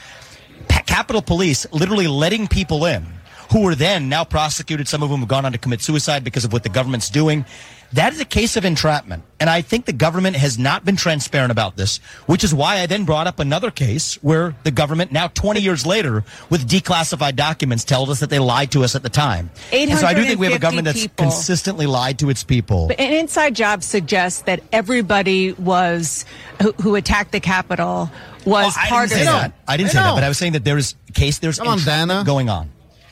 Capitol 0.86 1.22
Police 1.22 1.66
literally 1.72 2.08
letting 2.08 2.48
people 2.48 2.86
in 2.86 3.06
who 3.52 3.62
were 3.62 3.76
then 3.76 4.10
now 4.10 4.24
prosecuted. 4.24 4.88
Some 4.88 5.04
of 5.04 5.10
whom 5.10 5.20
have 5.20 5.30
gone 5.30 5.46
on 5.46 5.52
to 5.52 5.58
commit 5.58 5.82
suicide 5.82 6.24
because 6.24 6.46
of 6.46 6.54
what 6.54 6.64
the 6.64 6.70
government's 6.70 7.10
doing. 7.10 7.46
That 7.94 8.14
is 8.14 8.20
a 8.20 8.26
case 8.26 8.56
of 8.56 8.66
entrapment. 8.66 9.24
And 9.40 9.50
I 9.50 9.62
think 9.62 9.86
the 9.86 9.94
government 9.94 10.36
has 10.36 10.60
not 10.60 10.86
been 10.86 10.96
transparent 10.96 11.52
about 11.52 11.76
this, 11.76 11.98
which 12.28 12.44
is 12.44 12.54
why 12.54 12.82
I 12.82 12.86
then 12.86 13.04
brought 13.04 13.26
up 13.26 13.40
another 13.40 13.72
case 13.72 14.16
where 14.22 14.54
the 14.64 14.70
government, 14.70 15.12
now 15.12 15.28
20 15.30 15.60
years 15.60 15.88
later, 15.88 16.24
with 16.52 16.70
declassified 16.70 17.36
documents, 17.36 17.84
told 17.84 18.12
us 18.12 18.20
that 18.20 18.30
they 18.30 18.38
lied 18.38 18.72
to 18.74 18.84
us 18.84 18.96
at 18.96 19.02
the 19.02 19.10
time. 19.10 19.50
And 19.74 19.98
so 19.98 20.06
I 20.06 20.14
do 20.14 20.24
think 20.24 20.40
we 20.40 20.46
have 20.46 20.56
a 20.56 20.60
government 20.60 20.86
that's 20.86 21.02
people. 21.02 21.26
consistently 21.26 21.88
lied 21.88 22.20
to 22.20 22.30
its 22.30 22.44
people. 22.44 22.90
But 22.90 23.00
an 23.00 23.12
inside 23.12 23.56
job 23.56 23.82
suggests 23.82 24.44
that 24.44 24.62
everybody 24.72 25.54
was, 25.54 26.26
who, 26.62 26.74
who 26.74 26.96
attacked 26.96 27.32
the 27.32 27.40
Capitol 27.40 28.12
was 28.46 28.76
oh, 28.78 28.86
part 28.88 29.12
of 29.12 29.18
that. 29.18 29.54
I 29.68 29.78
didn't 29.78 29.92
say 29.92 29.98
that, 29.98 30.14
but 30.14 30.24
I 30.24 30.28
was 30.28 30.38
saying 30.38 30.54
that 30.54 30.64
there's 30.64 30.96
a 31.08 31.12
case, 31.14 31.40
there's 31.40 31.58
Come 31.58 31.70
entrapment 31.70 32.20
on, 32.20 32.26
going 32.26 32.50
on. 32.50 32.70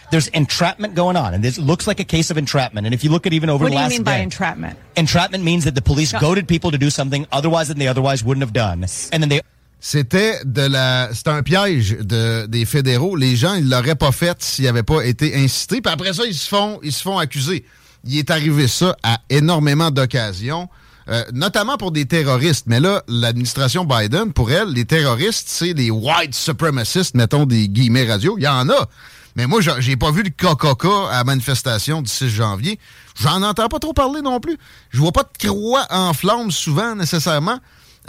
There's 0.09 0.29
entrapment 0.29 0.95
going 0.95 1.17
on, 1.17 1.33
and 1.33 1.43
this 1.43 1.57
looks 1.57 1.85
like 1.85 1.99
a 1.99 2.05
case 2.05 2.31
of 2.31 2.37
entrapment. 2.37 2.85
And 2.85 2.93
if 2.93 3.03
you 3.03 3.11
look 3.11 3.27
at 3.27 3.33
even 3.33 3.49
over 3.49 3.65
what 3.65 3.71
the 3.71 3.75
last 3.75 3.83
What 3.83 3.89
do 3.89 3.93
you 3.95 3.99
mean 3.99 4.05
day, 4.05 4.19
by 4.19 4.23
entrapment? 4.23 4.79
Entrapment 4.95 5.43
means 5.43 5.65
that 5.65 5.75
the 5.75 5.81
police 5.81 6.13
no. 6.13 6.19
goaded 6.19 6.47
people 6.47 6.71
to 6.71 6.77
do 6.77 6.89
something 6.89 7.27
otherwise 7.31 7.67
than 7.67 7.77
they 7.77 7.89
otherwise 7.89 8.23
wouldn't 8.23 8.43
have 8.43 8.53
done, 8.53 8.85
and 9.11 9.21
then 9.21 9.29
they. 9.29 9.41
C'était 9.79 10.39
de 10.43 10.67
la, 10.67 11.09
c'était 11.13 11.29
un 11.29 11.43
piège 11.43 11.97
de, 11.99 12.47
des 12.47 12.65
fédéraux. 12.65 13.15
Les 13.15 13.35
gens, 13.35 13.53
ils 13.53 13.69
l'auraient 13.69 13.95
pas 13.95 14.11
fait 14.11 14.41
s'ils 14.41 14.65
n'avaient 14.65 14.81
pas 14.81 15.05
été 15.05 15.35
incités. 15.35 15.81
Puis 15.81 15.93
après 15.93 16.13
ça, 16.13 16.23
ils 16.25 16.33
se 16.33 16.47
font, 16.47 16.79
ils 16.81 16.91
se 16.91 17.03
font 17.03 17.19
accuser. 17.19 17.63
Il 18.03 18.17
est 18.17 18.31
arrivé 18.31 18.67
ça 18.67 18.97
à 19.03 19.19
énormément 19.29 19.91
d'occasions. 19.91 20.67
Euh, 21.09 21.23
notamment 21.31 21.77
pour 21.77 21.91
des 21.91 22.05
terroristes. 22.05 22.65
Mais 22.67 22.79
là, 22.79 23.01
l'administration 23.07 23.85
Biden, 23.85 24.33
pour 24.33 24.51
elle, 24.51 24.69
les 24.69 24.83
terroristes, 24.83 25.47
c'est 25.47 25.73
des 25.73 25.89
white 25.89 26.35
supremacists, 26.35 27.15
mettons 27.15 27.45
des 27.45 27.69
guillemets 27.69 28.05
radio. 28.05 28.37
Il 28.37 28.43
y 28.43 28.47
en 28.47 28.67
a. 28.69 28.89
Mais 29.37 29.45
moi, 29.45 29.61
j'ai 29.61 29.95
pas 29.95 30.09
vu 30.09 30.23
le 30.23 30.31
KKK 30.31 30.85
à 31.11 31.17
la 31.17 31.23
manifestation 31.23 32.01
du 32.01 32.09
6 32.09 32.27
janvier. 32.27 32.79
J'en 33.21 33.43
entends 33.43 33.67
pas 33.67 33.77
trop 33.77 33.93
parler 33.93 34.23
non 34.23 34.39
plus. 34.39 34.57
Je 34.89 34.97
vois 34.97 35.11
pas 35.11 35.21
de 35.21 35.47
croix 35.47 35.85
en 35.91 36.13
flammes 36.13 36.49
souvent, 36.49 36.95
nécessairement. 36.95 37.59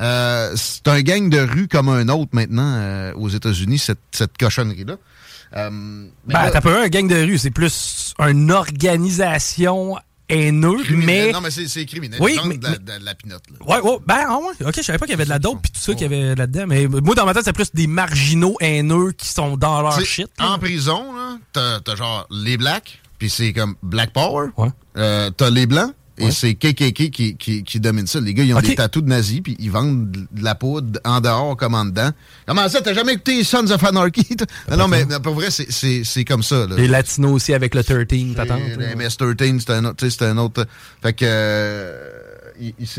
Euh, 0.00 0.52
c'est 0.56 0.88
un 0.88 1.02
gang 1.02 1.28
de 1.28 1.38
rue 1.38 1.68
comme 1.68 1.90
un 1.90 2.08
autre 2.08 2.30
maintenant 2.32 2.72
euh, 2.76 3.12
aux 3.14 3.28
États-Unis, 3.28 3.78
cette, 3.78 3.98
cette 4.10 4.38
cochonnerie-là. 4.38 4.96
Euh, 5.56 5.70
ben, 6.26 6.50
t'as 6.50 6.60
pas 6.62 6.84
un 6.84 6.88
gang 6.88 7.06
de 7.06 7.16
rue, 7.16 7.36
c'est 7.36 7.50
plus 7.50 8.14
une 8.18 8.50
organisation 8.50 9.96
haineux, 10.28 10.78
mais. 10.90 11.32
Non, 11.32 11.40
mais 11.40 11.50
c'est 11.50 11.86
criminel. 11.86 12.20
Oui, 12.20 12.38
mais, 12.44 12.58
de, 12.58 12.64
la, 12.64 12.98
de, 12.98 13.04
la 13.04 13.14
pinotte. 13.14 13.42
Ouais, 13.66 13.80
ouais, 13.80 13.98
ben, 14.06 14.24
ah 14.28 14.38
ouais. 14.38 14.66
Ok, 14.66 14.74
je 14.76 14.82
savais 14.82 14.98
pas 14.98 15.06
qu'il 15.06 15.12
y 15.12 15.14
avait 15.14 15.24
de 15.24 15.30
la 15.30 15.38
dope 15.38 15.60
puis 15.62 15.72
tout 15.72 15.80
ça 15.80 15.92
qu'il 15.94 16.02
y 16.02 16.04
avait 16.04 16.34
là-dedans. 16.34 16.66
Mais 16.66 16.86
moi, 16.86 17.14
dans 17.14 17.26
ma 17.26 17.34
tête, 17.34 17.44
c'est 17.44 17.52
plus 17.52 17.72
des 17.72 17.86
marginaux 17.86 18.56
haineux 18.60 19.12
qui 19.12 19.28
sont 19.28 19.56
dans 19.56 19.82
leur 19.82 20.00
shit. 20.04 20.28
En 20.38 20.58
prison, 20.58 21.04
là, 21.14 21.80
t'as 21.84 21.96
genre 21.96 22.26
les 22.30 22.56
blacks, 22.56 23.00
puis 23.18 23.30
c'est 23.30 23.52
comme 23.52 23.76
Black 23.82 24.12
Power. 24.12 24.48
Ouais. 24.56 24.68
Euh, 24.96 25.30
t'as 25.30 25.50
les 25.50 25.66
blancs, 25.66 25.92
et 26.18 26.30
c'est 26.30 26.54
KKK 26.54 27.10
qui, 27.10 27.36
qui, 27.36 27.62
qui, 27.62 27.80
domine 27.80 28.06
ça. 28.06 28.20
Les 28.20 28.34
gars, 28.34 28.44
ils 28.44 28.54
ont 28.54 28.60
des 28.60 28.74
tatous 28.74 29.02
de 29.02 29.08
nazis, 29.08 29.40
puis 29.40 29.56
ils 29.58 29.70
vendent 29.70 30.10
de 30.10 30.44
la 30.44 30.54
poudre 30.54 31.00
en 31.04 31.20
dehors 31.20 31.56
comme 31.56 31.74
en 31.74 31.84
dedans. 31.84 32.10
Comment 32.46 32.68
ça, 32.68 32.80
t'as 32.80 32.92
jamais 32.92 33.14
écouté 33.14 33.44
Sons 33.44 33.70
of 33.70 33.82
Anarchy? 33.84 34.26
non, 34.70 34.76
non, 34.76 34.88
mais 34.88 35.06
pour 35.22 35.34
vrai, 35.34 35.48
c'est 35.50 36.24
comme 36.24 36.42
ça. 36.42 36.66
Là. 36.66 36.76
Les 36.76 36.88
latinos 36.88 37.32
aussi 37.32 37.54
avec 37.54 37.74
le 37.74 37.84
13, 37.84 38.34
patente. 38.34 38.60
Les 38.78 38.94
MS-13, 38.94 39.60
c'est 39.60 39.70
un, 39.70 39.84
autre, 39.84 40.24
un 40.24 40.38
autre... 40.38 40.66
Fait 41.02 41.12
que... 41.12 41.24
Euh, 41.24 42.18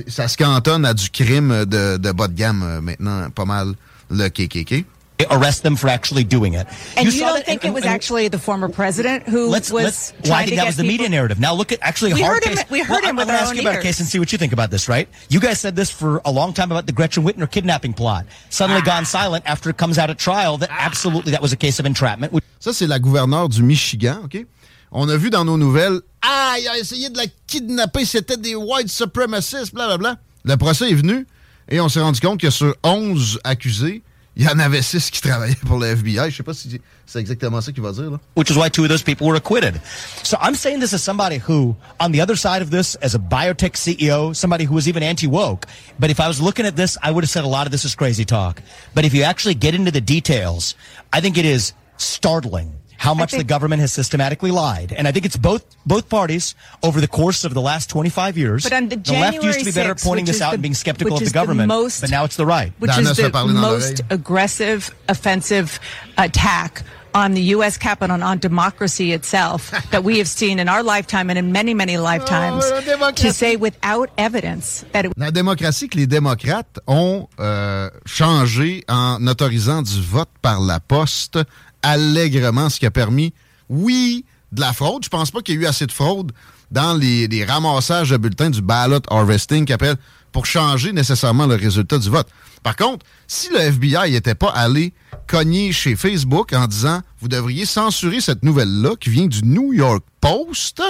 ça 0.08 0.28
se 0.28 0.38
cantonne 0.38 0.86
à 0.86 0.94
du 0.94 1.10
crime 1.10 1.66
de, 1.66 1.98
de 1.98 2.12
bas 2.12 2.28
de 2.28 2.34
gamme 2.34 2.64
euh, 2.64 2.82
maintenant, 2.82 3.30
pas 3.30 3.46
mal, 3.46 3.74
le 4.10 4.30
KKK. 4.30 4.86
Arrest 5.30 5.64
them 5.64 5.76
for 5.76 5.88
actually 5.88 6.24
doing 6.24 6.54
it. 6.54 6.68
And 6.96 7.06
you, 7.06 7.12
you 7.12 7.20
don't 7.22 7.44
think 7.44 7.64
and, 7.64 7.72
it 7.72 7.74
was 7.74 7.84
and, 7.84 7.94
actually 7.94 8.28
the 8.28 8.40
former 8.40 8.70
president 8.70 9.28
who 9.28 9.48
let's, 9.48 9.72
was 9.72 9.84
let's, 9.84 10.14
well, 10.24 10.34
I 10.34 10.46
think 10.46 10.58
that 10.58 10.66
was 10.66 10.78
the 10.78 10.84
media 10.84 11.10
narrative. 11.10 11.40
Now 11.40 11.54
look 11.54 11.72
at 11.72 11.80
actually 11.82 12.14
we 12.14 12.22
hard 12.22 12.44
heard 12.44 12.44
case. 12.44 12.62
Him, 12.62 12.68
we 12.72 12.80
heard 12.80 13.02
well, 13.02 13.10
him 13.10 13.16
with 13.18 13.30
I'm 13.30 13.36
our 13.36 13.42
ask 13.42 13.56
you 13.56 13.62
about 13.62 13.76
ears. 13.76 13.84
a 13.84 13.88
case 13.88 14.00
and 14.00 14.08
see 14.08 14.20
what 14.20 14.32
you 14.32 14.38
think 14.38 14.54
about 14.54 14.72
this, 14.72 14.88
right? 14.88 15.10
You 15.30 15.40
guys 15.40 15.60
said 15.60 15.76
this 15.76 15.90
for 15.90 16.22
a 16.26 16.32
long 16.32 16.54
time 16.54 16.72
about 16.72 16.86
the 16.86 16.94
Gretchen 16.94 17.24
Whitner 17.24 17.50
kidnapping 17.50 17.94
plot. 17.94 18.26
Suddenly 18.50 18.82
ah. 18.84 18.86
gone 18.86 19.06
silent 19.06 19.44
after 19.46 19.70
it 19.70 19.78
comes 19.78 19.98
out 19.98 20.10
at 20.10 20.18
trial 20.18 20.58
that 20.58 20.70
ah. 20.72 20.78
absolutely 20.80 21.32
that 21.32 21.42
was 21.42 21.54
a 21.54 21.58
case 21.58 21.80
of 21.80 21.86
entrapment. 21.86 22.34
Ça, 22.60 22.74
c'est 22.74 22.88
la 22.88 23.00
gouverneure 23.00 23.50
du 23.50 23.64
Michigan, 23.64 24.22
OK? 24.26 24.46
On 24.92 25.08
a 25.08 25.18
vu 25.18 25.30
dans 25.30 25.46
nos 25.46 25.58
nouvelles, 25.58 26.02
ah, 26.22 26.56
il 26.60 26.68
a 26.68 26.78
essayé 26.78 27.10
de 27.10 27.18
la 27.18 27.26
kidnapper, 27.46 28.06
c'était 28.06 28.38
des 28.38 28.56
white 28.56 28.90
supremacists, 28.90 29.74
blablabla. 29.74 30.18
Le 30.46 30.58
procès 30.58 30.90
est 30.90 30.96
venu 30.96 31.28
et 31.70 31.80
on 31.80 31.90
s'est 31.90 32.02
rendu 32.02 32.20
compte 32.20 32.40
que 32.40 32.50
sur 32.50 32.76
11 32.84 33.40
accusés, 33.44 34.02
il 34.40 34.46
y 34.46 34.48
en 34.48 34.58
avait 34.58 34.82
six 34.82 35.12
qui 35.12 35.22
travaillaient 35.22 35.54
pour 35.68 35.78
le 35.80 35.88
FBI. 35.88 36.32
Je 36.32 36.38
sais 36.38 36.44
pas 36.44 36.54
si 36.54 36.80
c'est 37.06 37.20
exactement 37.20 37.60
ça 37.60 37.74
qu'il 37.74 37.84
va 37.84 37.92
dire. 37.92 38.10
Là. 38.10 38.20
Which 38.38 38.50
is 38.50 38.56
why 38.58 38.70
two 38.70 38.84
of 38.84 38.90
those 38.90 39.04
people 39.04 39.28
were 39.28 39.36
acquitted. 39.36 39.82
So 40.24 40.38
I'm 40.40 40.56
saying 40.56 40.80
this 40.80 40.94
as 40.94 41.04
somebody 41.04 41.40
who, 41.40 41.76
on 42.00 42.14
the 42.14 42.22
other 42.22 42.38
side 42.38 42.62
of 42.62 42.70
this, 42.72 42.96
as 43.02 43.14
a 43.16 43.20
biotech 43.20 43.76
CEO, 43.76 44.34
somebody 44.34 44.64
who 44.64 44.74
was 44.74 44.88
even 44.88 45.04
anti-woke, 45.04 45.66
but 46.00 46.10
if 46.10 46.22
I 46.22 46.30
was 46.30 46.40
looking 46.40 46.66
at 46.66 46.78
this, 46.78 46.98
I 47.04 47.12
would 47.12 47.26
have 47.26 47.30
said 47.30 47.44
a 47.44 47.50
lot 47.50 47.68
of 47.68 47.74
this 47.74 47.84
is 47.84 47.96
crazy 47.96 48.24
talk. 48.24 48.62
But 48.96 49.04
if 49.04 49.14
you 49.14 49.24
actually 49.24 49.56
get 49.56 49.76
into 49.76 49.92
the 49.92 50.00
details, 50.00 50.76
I 51.12 51.20
think 51.20 51.38
it 51.38 51.44
is 51.44 51.74
startling 51.98 52.79
how 53.00 53.14
much 53.14 53.32
the 53.32 53.44
government 53.44 53.80
has 53.80 53.92
systematically 53.94 54.52
lied. 54.52 54.94
And 54.94 55.08
I 55.08 55.12
think 55.12 55.26
it's 55.26 55.38
both 55.38 55.66
both 55.86 56.10
parties 56.10 56.54
over 56.84 57.00
the 57.02 57.08
course 57.08 57.46
of 57.46 57.54
the 57.54 57.62
last 57.62 57.90
25 57.90 58.38
years. 58.38 58.64
But 58.64 58.74
on 58.74 58.90
the, 58.90 58.98
the 58.98 59.14
left 59.14 59.42
used 59.42 59.60
to 59.60 59.66
be 59.66 59.72
better 59.72 59.92
at 59.92 60.02
pointing 60.02 60.26
this 60.26 60.42
out 60.42 60.50
the, 60.50 60.56
and 60.56 60.62
being 60.62 60.76
skeptical 60.76 61.16
of 61.16 61.24
the 61.24 61.32
government, 61.32 61.70
the 61.70 61.76
most, 61.76 62.02
but 62.02 62.12
now 62.12 62.26
it's 62.26 62.36
the 62.36 62.46
right. 62.46 62.74
Which 62.78 62.96
is 62.98 63.18
the 63.18 63.32
most 63.32 64.02
aggressive, 64.10 64.94
offensive 65.08 65.80
attack 66.18 66.84
on 67.14 67.34
the 67.34 67.42
U.S. 67.56 67.78
Capitol 67.78 68.16
and 68.16 68.24
on 68.24 68.38
democracy 68.38 69.14
itself 69.14 69.72
that 69.92 70.04
we 70.04 70.18
have 70.18 70.28
seen 70.28 70.60
in 70.60 70.70
our 70.70 70.84
lifetime 70.84 71.30
and 71.30 71.40
in 71.40 71.52
many, 71.52 71.74
many 71.74 71.98
oh, 71.98 72.04
lifetimes 72.04 72.64
oh, 72.66 73.12
to 73.12 73.32
say 73.34 73.56
without 73.56 74.10
evidence 74.18 74.86
that 74.92 75.06
it... 75.06 75.14
La 75.18 75.32
démocratie 75.32 75.90
que 75.90 75.98
les 75.98 76.08
démocrates 76.08 76.80
ont 76.88 77.28
euh, 77.40 77.90
changé 78.06 78.84
en 78.88 79.26
autorisant 79.28 79.82
du 79.82 80.02
vote 80.02 80.30
par 80.42 80.60
la 80.60 80.80
poste 80.80 81.40
allègrement, 81.82 82.70
ce 82.70 82.80
qui 82.80 82.86
a 82.86 82.92
permis, 82.92 83.34
oui, 83.70 84.26
de 84.52 84.62
la 84.62 84.74
fraude. 84.74 85.04
Je 85.04 85.10
pense 85.10 85.32
pas 85.32 85.42
qu'il 85.42 85.56
y 85.56 85.58
ait 85.58 85.62
eu 85.62 85.66
assez 85.66 85.86
de 85.86 85.92
fraude 85.92 86.32
dans 86.72 86.94
les, 86.94 87.46
ramassages 87.46 88.10
de 88.10 88.18
bulletins 88.18 88.50
du 88.50 88.62
ballot 88.62 89.02
harvesting 89.10 89.66
qu'appelle 89.66 89.96
pour 90.32 90.46
changer 90.46 90.94
nécessairement 90.94 91.48
le 91.48 91.56
résultat 91.56 91.98
du 91.98 92.10
vote. 92.10 92.28
Par 92.62 92.76
contre, 92.76 93.06
si 93.28 93.50
le 93.50 93.60
FBI 93.60 94.12
n'était 94.12 94.36
pas 94.36 94.50
allé 94.50 94.94
cogner 95.28 95.72
chez 95.72 95.96
Facebook 95.96 96.54
en 96.54 96.68
disant 96.68 97.02
vous 97.20 97.28
devriez 97.28 97.66
censurer 97.66 98.22
cette 98.22 98.44
nouvelle-là 98.44 98.92
qui 99.00 99.10
vient 99.10 99.28
du 99.28 99.44
New 99.44 99.74
York 99.74 100.04
Post 100.22 100.82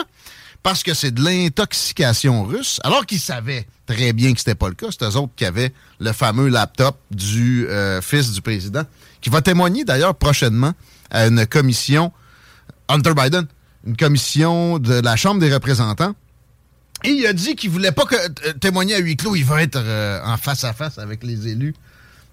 parce 0.61 0.83
que 0.83 0.93
c'est 0.93 1.11
de 1.11 1.23
l'intoxication 1.23 2.43
russe, 2.43 2.81
alors 2.83 3.05
qu'ils 3.05 3.19
savaient 3.21 3.65
très 3.85 4.11
bien 4.11 4.33
que 4.33 4.39
c'était 4.39 4.55
pas 4.55 4.67
le 4.67 4.75
cas. 4.75 4.87
C'est 4.91 5.05
eux 5.05 5.15
autres 5.15 5.31
qui 5.37 5.45
avaient 5.45 5.71
le 5.99 6.11
fameux 6.11 6.49
laptop 6.49 6.97
du 7.11 7.65
euh, 7.67 8.01
fils 8.01 8.33
du 8.33 8.41
président 8.41 8.83
qui 9.21 9.29
va 9.29 9.41
témoigner 9.41 9.83
d'ailleurs 9.83 10.15
prochainement 10.15 10.73
à 11.09 11.27
une 11.27 11.45
commission, 11.45 12.11
Hunter 12.87 13.13
Biden, 13.15 13.45
une 13.85 13.97
commission 13.97 14.79
de 14.79 14.93
la 14.93 15.15
Chambre 15.15 15.39
des 15.39 15.53
représentants. 15.53 16.13
Et 17.03 17.11
il 17.11 17.25
a 17.25 17.33
dit 17.33 17.55
qu'il 17.55 17.69
voulait 17.69 17.91
pas 17.91 18.05
que, 18.05 18.15
euh, 18.15 18.53
témoigner 18.59 18.95
à 18.95 18.99
huis 18.99 19.15
clos, 19.15 19.35
il 19.35 19.45
va 19.45 19.61
être 19.61 19.77
euh, 19.77 20.21
en 20.25 20.37
face 20.37 20.63
à 20.65 20.73
face 20.73 20.97
avec 20.97 21.23
les 21.23 21.47
élus 21.47 21.73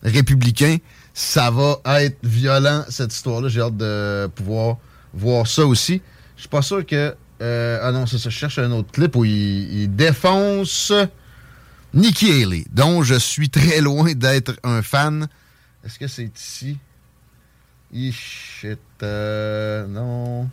républicains. 0.02 0.78
Ça 1.14 1.50
va 1.50 1.81
être 2.02 2.19
violent, 2.25 2.85
cette 2.88 3.14
histoire-là. 3.14 3.49
J'ai 3.49 3.61
hâte 3.61 3.76
de 3.76 4.26
pouvoir 4.35 4.78
voir 5.14 5.47
ça 5.47 5.64
aussi. 5.64 6.02
Je 6.37 6.43
suis 6.43 6.49
pas 6.49 6.62
sûr 6.62 6.85
que... 6.85 7.14
Euh, 7.43 7.78
ah 7.83 7.93
non, 7.93 8.07
c'est 8.07 8.19
ça. 8.19 8.28
Je 8.28 8.37
cherche 8.37 8.59
un 8.59 8.73
autre 8.73 8.90
clip 8.90 9.14
où 9.14 9.25
il, 9.25 9.83
il 9.83 9.95
défonce 9.95 10.93
Nikki 11.95 12.43
Haley, 12.43 12.64
dont 12.73 13.02
je 13.02 13.14
suis 13.14 13.50
très 13.50 13.81
loin 13.81 14.12
d'être 14.14 14.55
un 14.64 14.83
fan. 14.83 15.28
Est-ce 15.87 16.00
que 16.00 16.09
c'est 16.09 16.28
ici? 16.35 16.78
shit, 18.11 18.81
uh, 19.02 19.87
non. 19.87 20.50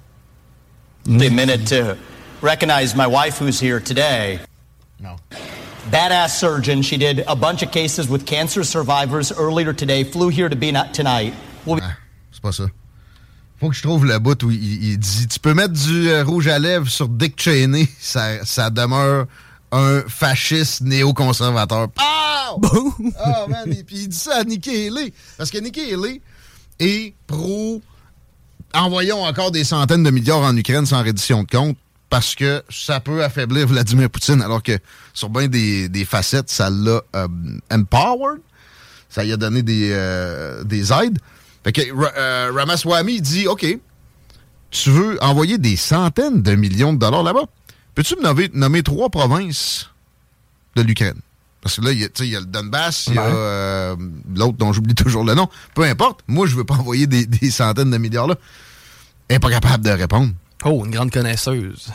A 1.07 1.29
minute 1.29 1.65
to 1.69 1.97
recognize 2.39 2.95
my 2.95 3.07
wife 3.07 3.39
who's 3.39 3.59
here 3.59 3.79
today. 3.79 4.39
No. 4.99 5.15
Badass 5.89 6.37
surgeon. 6.37 6.83
She 6.83 6.97
did 6.97 7.23
a 7.27 7.35
bunch 7.35 7.63
of 7.63 7.71
cases 7.71 8.07
with 8.07 8.27
cancer 8.27 8.63
survivors 8.63 9.31
earlier 9.31 9.73
today. 9.73 10.03
Flew 10.03 10.29
here 10.29 10.49
to 10.49 10.55
be 10.55 10.71
not 10.71 10.93
tonight. 10.93 11.33
We'll 11.65 11.79
ah, 11.81 11.97
c'est 12.31 12.41
pas 12.41 12.51
ça. 12.51 12.65
Faut 13.59 13.69
que 13.69 13.75
je 13.75 13.81
trouve 13.81 14.05
le 14.05 14.19
bout 14.19 14.43
où 14.43 14.51
il, 14.51 14.83
il 14.83 14.97
dit 14.99 15.27
Tu 15.27 15.39
peux 15.39 15.55
mettre 15.55 15.73
du 15.73 16.09
euh, 16.09 16.23
rouge 16.23 16.47
à 16.47 16.59
lèvres 16.59 16.87
sur 16.87 17.09
Dick 17.09 17.41
Cheney, 17.41 17.87
ça, 17.99 18.45
ça 18.45 18.69
demeure 18.69 19.25
un 19.73 20.03
fasciste 20.07 20.81
néoconservateur. 20.81 21.87
Oh! 21.99 22.61
oh 22.61 23.47
man, 23.49 23.71
et 23.71 23.83
puis 23.83 24.03
il 24.03 24.07
dit 24.09 24.17
ça 24.17 24.37
à 24.37 24.43
Nikki 24.43 24.87
Haley. 24.87 25.11
Parce 25.37 25.49
que 25.49 25.57
Nikki 25.57 25.93
Haley 25.93 26.21
est 26.79 27.15
pro. 27.27 27.81
Envoyons 28.75 29.23
encore 29.23 29.51
des 29.51 29.63
centaines 29.63 30.03
de 30.03 30.09
milliards 30.11 30.41
en 30.41 30.55
Ukraine 30.55 30.85
sans 30.85 31.03
reddition 31.03 31.43
de 31.43 31.49
compte 31.49 31.77
parce 32.09 32.35
que 32.35 32.63
ça 32.69 32.99
peut 32.99 33.23
affaiblir 33.23 33.67
Vladimir 33.67 34.07
Poutine, 34.07 34.41
alors 34.43 34.61
que 34.61 34.77
sur 35.15 35.29
bien 35.29 35.47
des, 35.47 35.89
des 35.89 36.05
facettes, 36.05 36.49
ça 36.51 36.69
l'a 36.69 37.01
euh, 37.15 37.27
empowered. 37.71 38.39
Ça 39.09 39.23
lui 39.23 39.31
a 39.31 39.37
donné 39.37 39.63
des, 39.63 39.89
euh, 39.91 40.63
des 40.63 40.93
aides. 40.93 41.17
Fait 41.63 41.71
que 41.71 41.81
euh, 41.81 42.51
Ramaswamy 42.53 43.19
dit 43.21 43.47
OK, 43.47 43.65
tu 44.69 44.89
veux 44.91 45.23
envoyer 45.23 45.57
des 45.57 45.75
centaines 45.75 46.43
de 46.43 46.53
millions 46.53 46.93
de 46.93 46.99
dollars 46.99 47.23
là-bas? 47.23 47.45
Peux-tu 47.95 48.15
me 48.15 48.57
nommer, 48.57 48.83
trois 48.83 49.09
provinces 49.09 49.89
de 50.75 50.81
l'Ukraine? 50.81 51.19
Parce 51.61 51.77
que 51.77 51.81
là, 51.81 51.91
il 51.91 51.99
y, 52.01 52.35
a, 52.35 52.39
le 52.39 52.45
Donbass, 52.45 53.07
il 53.07 53.13
y 53.13 53.17
a 53.17 53.23
euh, 53.23 53.95
l'autre 54.35 54.57
dont 54.57 54.73
j'oublie 54.73 54.95
toujours 54.95 55.23
le 55.23 55.33
nom. 55.33 55.47
Peu 55.73 55.83
importe. 55.83 56.19
Moi, 56.27 56.45
je 56.45 56.55
veux 56.55 56.65
pas 56.65 56.73
envoyer 56.73 57.07
des, 57.07 57.51
centaines 57.51 57.89
de 57.89 57.97
milliards 57.97 58.27
là. 58.27 58.35
Elle 59.29 59.37
n'est 59.37 59.39
pas 59.39 59.49
capable 59.49 59.85
de 59.85 59.91
répondre. 59.91 60.33
Oh, 60.65 60.83
une 60.85 60.91
grande 60.91 61.11
connaisseuse. 61.11 61.87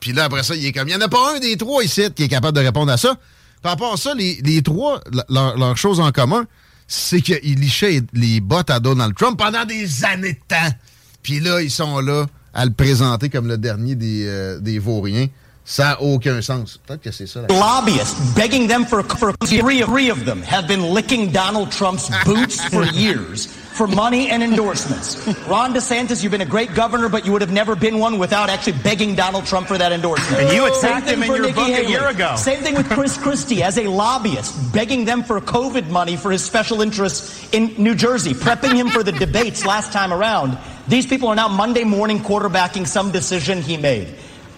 Puis 0.00 0.12
là, 0.12 0.24
après 0.24 0.42
ça, 0.42 0.54
il 0.54 0.64
est 0.64 0.72
comme. 0.72 0.88
Il 0.88 0.96
n'y 0.96 1.02
en 1.02 1.04
a 1.04 1.08
pas 1.08 1.36
un 1.36 1.40
des 1.40 1.56
trois 1.56 1.82
ici 1.84 2.02
qui 2.14 2.24
est 2.24 2.28
capable 2.28 2.56
de 2.56 2.64
répondre 2.64 2.90
à 2.90 2.96
ça. 2.96 3.14
Par 3.62 3.72
rapport 3.72 3.92
à 3.92 3.96
ça, 3.96 4.14
les, 4.14 4.62
trois, 4.62 5.00
leur, 5.28 5.76
chose 5.76 6.00
en 6.00 6.12
commun, 6.12 6.46
c'est 6.86 7.20
qu'ils 7.20 7.58
lichaient 7.58 8.02
les 8.12 8.40
bottes 8.40 8.70
à 8.70 8.80
Donald 8.80 9.14
Trump 9.14 9.38
pendant 9.38 9.64
des 9.64 10.04
années 10.04 10.34
de 10.34 10.40
temps. 10.48 10.74
Puis 11.22 11.40
là, 11.40 11.60
ils 11.60 11.70
sont 11.70 12.00
là 12.00 12.26
à 12.58 12.64
le 12.64 12.72
présenter 12.72 13.28
comme 13.28 13.46
le 13.46 13.56
dernier 13.56 13.94
des, 13.94 14.26
euh, 14.26 14.58
des 14.58 14.80
vauriens. 14.80 15.28
Ça 15.64 15.84
n'a 15.84 16.02
aucun 16.02 16.42
sens. 16.42 16.80
Peut-être 16.84 17.02
que 17.02 17.12
c'est 17.12 17.28
ça. 17.28 17.42
La... 17.48 17.54
Lobbyists 17.54 18.34
begging 18.34 18.66
them 18.66 18.84
for, 18.84 19.04
for 19.04 19.32
three, 19.46 19.82
three 19.82 20.10
of 20.10 20.24
them 20.24 20.42
have 20.42 20.66
been 20.66 20.82
licking 20.92 21.30
Donald 21.30 21.70
Trump's 21.70 22.10
boots 22.24 22.60
for 22.70 22.84
years 22.94 23.46
for 23.46 23.86
money 23.86 24.28
and 24.28 24.42
endorsements. 24.42 25.24
Ron 25.46 25.72
DeSantis, 25.72 26.20
you've 26.20 26.32
been 26.32 26.40
a 26.40 26.46
great 26.46 26.74
governor, 26.74 27.08
but 27.08 27.24
you 27.24 27.30
would 27.30 27.42
have 27.42 27.52
never 27.52 27.76
been 27.76 28.00
one 28.00 28.18
without 28.18 28.50
actually 28.50 28.76
begging 28.82 29.14
Donald 29.14 29.46
Trump 29.46 29.68
for 29.68 29.78
that 29.78 29.92
endorsement. 29.92 30.42
And 30.42 30.52
you 30.52 30.66
attacked 30.66 31.08
him 31.08 31.22
in 31.22 31.28
your 31.28 31.42
Nikki 31.42 31.52
book 31.52 31.68
Haley. 31.68 31.86
a 31.86 31.88
year 31.88 32.08
ago. 32.08 32.34
Same 32.36 32.60
thing 32.60 32.74
with 32.74 32.88
Chris 32.90 33.16
Christie 33.22 33.62
as 33.62 33.78
a 33.78 33.86
lobbyist, 33.86 34.72
begging 34.72 35.04
them 35.04 35.22
for 35.22 35.40
COVID 35.40 35.90
money 35.90 36.16
for 36.16 36.32
his 36.32 36.44
special 36.44 36.80
interests 36.80 37.52
in 37.52 37.72
New 37.78 37.94
Jersey, 37.94 38.34
prepping 38.34 38.74
him 38.74 38.88
for 38.88 39.04
the 39.04 39.12
debates 39.12 39.64
last 39.64 39.92
time 39.92 40.12
around. 40.12 40.58
These 40.88 41.06
people 41.06 41.28
are 41.28 41.36
now 41.36 41.48
Monday 41.48 41.84
morning 41.84 42.18
quarterbacking 42.18 42.86
some 42.86 43.12
decision 43.12 43.60
he 43.60 43.76
made. 43.76 44.08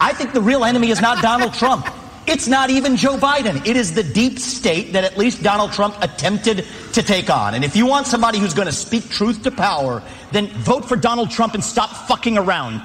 I 0.00 0.12
think 0.12 0.32
the 0.32 0.40
real 0.40 0.64
enemy 0.64 0.90
is 0.90 1.00
not 1.00 1.20
Donald 1.20 1.54
Trump. 1.54 1.88
It's 2.28 2.46
not 2.46 2.70
even 2.70 2.96
Joe 2.96 3.16
Biden. 3.16 3.66
It 3.66 3.76
is 3.76 3.92
the 3.94 4.04
deep 4.04 4.38
state 4.38 4.92
that 4.92 5.02
at 5.02 5.18
least 5.18 5.42
Donald 5.42 5.72
Trump 5.72 5.96
attempted 6.00 6.64
to 6.92 7.02
take 7.02 7.30
on. 7.30 7.54
And 7.54 7.64
if 7.64 7.75
you 7.75 7.84
want 7.84 8.06
somebody 8.06 8.38
who's 8.38 8.54
going 8.54 8.68
to 8.68 8.72
speak 8.72 9.10
truth 9.10 9.42
to 9.42 9.50
power, 9.50 10.04
then 10.30 10.46
vote 10.49 10.84
for 10.84 10.94
Donald 10.94 11.32
Trump 11.32 11.54
and 11.54 11.64
stop 11.64 11.90
fucking 12.06 12.38
around. 12.38 12.80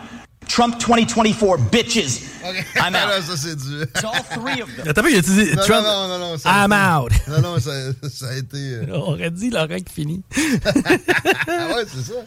Trump 0.47 0.79
2024, 0.79 1.57
bitches. 1.57 2.43
Okay. 2.43 2.63
I'm 2.79 2.95
out. 2.95 3.21
ça, 3.23 3.37
c'est 3.37 3.55
du... 3.55 3.83
It's 3.83 4.03
all 4.03 4.23
three 4.23 4.61
of 4.61 4.75
them. 4.75 4.85
T'as 4.93 5.01
vu, 5.03 5.11
il 5.11 5.17
a 5.17 5.21
dit 5.21 5.55
non, 5.55 5.63
Trump. 5.63 5.85
Non, 5.85 6.07
non, 6.07 6.19
non, 6.19 6.37
I'm 6.45 6.73
out. 6.73 7.11
Non, 7.27 7.41
non, 7.41 7.59
ça, 7.59 7.71
ça 8.09 8.29
a 8.29 8.35
été. 8.35 8.57
Euh... 8.57 8.85
On 8.89 9.13
aurait 9.13 9.31
dit 9.31 9.51
Laurent 9.51 9.79
qui 9.85 9.93
finit. 9.93 10.23
ah 10.33 11.75
ouais, 11.75 11.85
c'est 11.87 12.11
ça. 12.11 12.21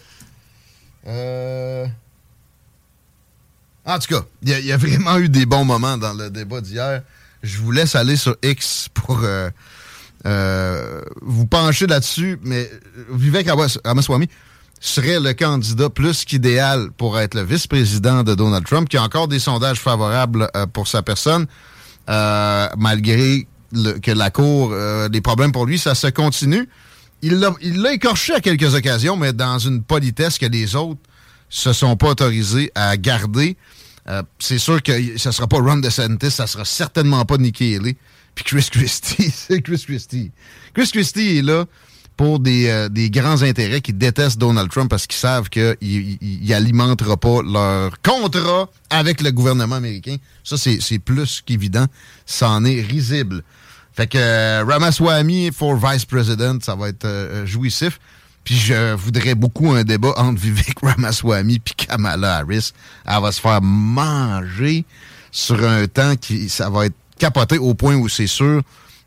Euh. 1.09 1.87
En 3.85 3.99
tout 3.99 4.15
cas, 4.15 4.23
il 4.43 4.51
y, 4.51 4.73
a 4.73 4.77
vraiment 4.77 5.17
eu 5.19 5.29
des 5.29 5.47
bons 5.47 5.65
moments 5.65 5.97
dans 5.97 6.13
le 6.13 6.31
débat 6.31 6.61
d'hier. 6.61 7.03
Je 7.43 7.59
vous 7.59 7.71
laisse 7.71 7.95
aller 7.95 8.17
sur 8.17 8.37
X 8.43 8.89
pour 8.93 9.21
euh, 9.23 9.49
euh, 10.27 11.01
vous 11.23 11.47
pencher 11.47 11.87
là-dessus, 11.87 12.39
mais 12.43 12.71
Vivek 13.11 13.49
Ramaswamy 13.85 14.29
serait 14.81 15.21
le 15.21 15.33
candidat 15.33 15.89
plus 15.89 16.25
qu'idéal 16.25 16.91
pour 16.97 17.19
être 17.19 17.35
le 17.35 17.43
vice-président 17.43 18.23
de 18.23 18.35
Donald 18.35 18.67
Trump, 18.67 18.89
qui 18.89 18.97
a 18.97 19.03
encore 19.03 19.27
des 19.27 19.39
sondages 19.39 19.81
favorables 19.81 20.51
pour 20.73 20.87
sa 20.87 21.03
personne, 21.03 21.47
malgré 22.07 23.49
le, 23.73 23.99
que 23.99 24.13
la 24.13 24.31
Cour, 24.31 24.75
des 25.11 25.21
problèmes 25.21 25.51
pour 25.51 25.67
lui, 25.67 25.79
ça 25.79 25.97
se 25.97 26.07
continue. 26.07 26.69
Il 27.23 27.41
l'a 27.41 27.93
écorché 27.93 28.35
à 28.35 28.41
quelques 28.41 28.75
occasions, 28.75 29.17
mais 29.17 29.33
dans 29.33 29.59
une 29.59 29.83
politesse 29.83 30.39
que 30.39 30.47
les 30.47 30.77
autres 30.77 31.01
se 31.49 31.73
sont 31.73 31.97
pas 31.97 32.11
autorisés 32.11 32.71
à 32.75 32.97
garder. 32.97 33.57
Euh, 34.09 34.23
c'est 34.39 34.59
sûr 34.59 34.83
que 34.83 35.19
ça 35.19 35.33
sera 35.33 35.47
pas 35.47 35.59
Ron 35.59 35.79
DeSantis, 35.79 36.31
ça 36.31 36.47
sera 36.47 36.65
certainement 36.65 37.25
pas 37.25 37.37
Nikki 37.37 37.75
Haley. 37.75 37.97
Puis 38.35 38.45
Chris 38.45 38.69
Christie, 38.71 39.31
c'est 39.35 39.61
Chris 39.61 39.83
Christie. 39.87 40.31
Chris 40.75 40.91
Christie 40.93 41.39
est 41.39 41.43
là 41.43 41.67
pour 42.17 42.41
des, 42.41 42.69
euh, 42.69 42.89
des 42.89 43.11
grands 43.11 43.43
intérêts 43.43 43.81
qui 43.81 43.93
détestent 43.93 44.39
Donald 44.39 44.71
Trump 44.71 44.91
parce 44.91 45.07
qu'ils 45.07 45.19
savent 45.19 45.49
qu'il 45.49 45.77
il, 45.81 46.53
alimentera 46.53 47.17
pas 47.17 47.43
leur 47.43 48.01
contrat 48.03 48.69
avec 48.91 49.21
le 49.21 49.31
gouvernement 49.31 49.77
américain. 49.77 50.17
Ça, 50.43 50.57
c'est 50.57 50.99
plus 50.99 51.43
qu'évident. 51.45 51.87
Ça 52.27 52.51
en 52.51 52.65
est 52.65 52.81
risible. 52.81 53.45
Fait 53.99 54.07
que 54.07 54.17
euh, 54.17 54.65
Ramaswamy 54.65 55.51
for 55.51 55.75
Vice 55.75 56.05
President, 56.05 56.63
ça 56.63 56.77
va 56.77 56.89
être 56.89 57.05
euh, 57.05 57.45
jouissif. 57.47 57.99
Puis 58.45 58.55
je 58.55 58.95
voudrais 58.95 59.35
beaucoup 59.35 59.73
un 59.73 59.83
débat 59.83 60.13
entre 60.17 60.41
Vivek 60.41 60.79
Ramaswamy 60.81 61.57
et 61.57 61.61
Kamala 61.77 62.37
Harris. 62.37 62.71
Elle 63.05 63.21
va 63.21 63.33
se 63.33 63.41
faire 63.41 63.61
manger 63.61 64.85
sur 65.33 65.69
un 65.69 65.89
temps 65.89 66.15
qui 66.15 66.49
ça 66.49 66.71
va 66.71 66.87
être 66.87 66.95
capoté 67.19 67.59
au 67.59 67.75
point 67.75 67.97
où 67.97 68.09
c'est 68.09 68.29
sûr 68.29 68.63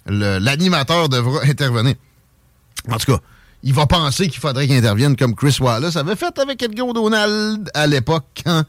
l'animateur 0.08 1.08
devra 1.08 1.42
intervenir. 1.46 1.96
En 2.92 2.98
tout 2.98 3.14
cas, 3.14 3.22
il 3.64 3.74
va 3.74 3.88
penser 3.88 4.28
qu'il 4.28 4.42
faudrait 4.42 4.68
qu'il 4.68 4.76
intervienne 4.76 5.16
comme 5.16 5.36
Chris 5.36 5.56
Wallace 5.62 5.96
avait 5.96 6.18
fait 6.18 6.38
avec 6.38 6.62
Edgar 6.62 6.88
O'Donnell 6.88 7.60
à 7.74 7.88
l'époque 7.88 8.26
quand 8.44 8.66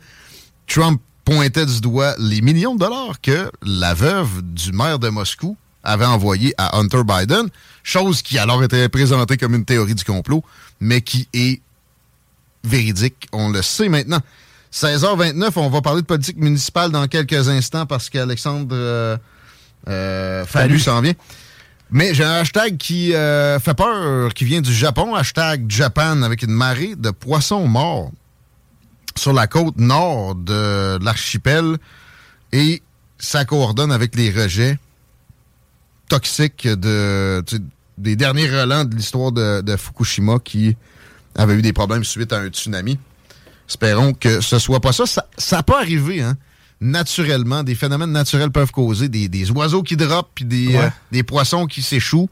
Trump 0.68 1.02
pointait 1.24 1.66
du 1.66 1.80
doigt 1.80 2.14
les 2.20 2.42
millions 2.42 2.76
de 2.76 2.78
dollars 2.78 3.20
que 3.20 3.50
la 3.62 3.92
veuve 3.92 4.42
du 4.42 4.70
maire 4.70 5.00
de 5.00 5.08
Moscou 5.08 5.56
avait 5.82 6.06
envoyé 6.06 6.54
à 6.58 6.78
Hunter 6.78 7.02
Biden, 7.04 7.48
chose 7.82 8.22
qui 8.22 8.38
alors 8.38 8.62
était 8.62 8.88
présentée 8.88 9.36
comme 9.36 9.54
une 9.54 9.64
théorie 9.64 9.94
du 9.94 10.04
complot, 10.04 10.44
mais 10.80 11.00
qui 11.00 11.28
est 11.32 11.60
véridique. 12.64 13.28
On 13.32 13.50
le 13.50 13.62
sait 13.62 13.88
maintenant. 13.88 14.20
16h29, 14.72 15.52
on 15.56 15.68
va 15.68 15.82
parler 15.82 16.00
de 16.00 16.06
politique 16.06 16.38
municipale 16.38 16.90
dans 16.90 17.06
quelques 17.06 17.48
instants 17.48 17.84
parce 17.84 18.08
qu'Alexandre 18.08 18.74
euh, 18.74 19.18
euh, 19.88 20.46
Fallu 20.46 20.78
s'en 20.78 21.00
vient. 21.00 21.12
Mais 21.90 22.14
j'ai 22.14 22.24
un 22.24 22.36
hashtag 22.36 22.78
qui 22.78 23.14
euh, 23.14 23.60
fait 23.60 23.74
peur, 23.74 24.32
qui 24.32 24.46
vient 24.46 24.62
du 24.62 24.72
Japon, 24.72 25.14
hashtag 25.14 25.66
Japan, 25.68 26.22
avec 26.22 26.42
une 26.42 26.52
marée 26.52 26.94
de 26.96 27.10
poissons 27.10 27.68
morts 27.68 28.10
sur 29.14 29.34
la 29.34 29.46
côte 29.46 29.76
nord 29.76 30.34
de 30.34 30.98
l'archipel 31.04 31.76
et 32.52 32.82
ça 33.18 33.44
coordonne 33.44 33.92
avec 33.92 34.16
les 34.16 34.30
rejets 34.30 34.78
toxiques 36.12 36.68
de, 36.68 37.42
des 37.96 38.16
derniers 38.16 38.46
relents 38.46 38.84
de 38.84 38.94
l'histoire 38.94 39.32
de, 39.32 39.76
Fukushima 39.76 40.38
qui 40.44 40.76
avait 41.34 41.54
eu 41.54 41.62
des 41.62 41.72
problèmes 41.72 42.04
suite 42.04 42.34
à 42.34 42.38
un 42.38 42.48
tsunami. 42.48 42.98
Espérons 43.66 44.12
que 44.12 44.42
ce 44.42 44.58
soit 44.58 44.80
pas 44.80 44.92
ça. 44.92 45.04
Ça 45.38 45.62
pas 45.62 45.80
arrivé, 45.80 46.20
hein? 46.20 46.36
Naturellement, 46.82 47.62
des 47.62 47.74
phénomènes 47.74 48.12
naturels 48.12 48.50
peuvent 48.50 48.72
causer 48.72 49.08
des, 49.08 49.50
oiseaux 49.52 49.82
qui 49.82 49.96
drop 49.96 50.28
puis 50.34 50.44
des, 50.44 50.74
euh, 50.76 50.90
des 51.12 51.22
poissons 51.22 51.64
qui 51.66 51.80
s'échouent. 51.80 52.28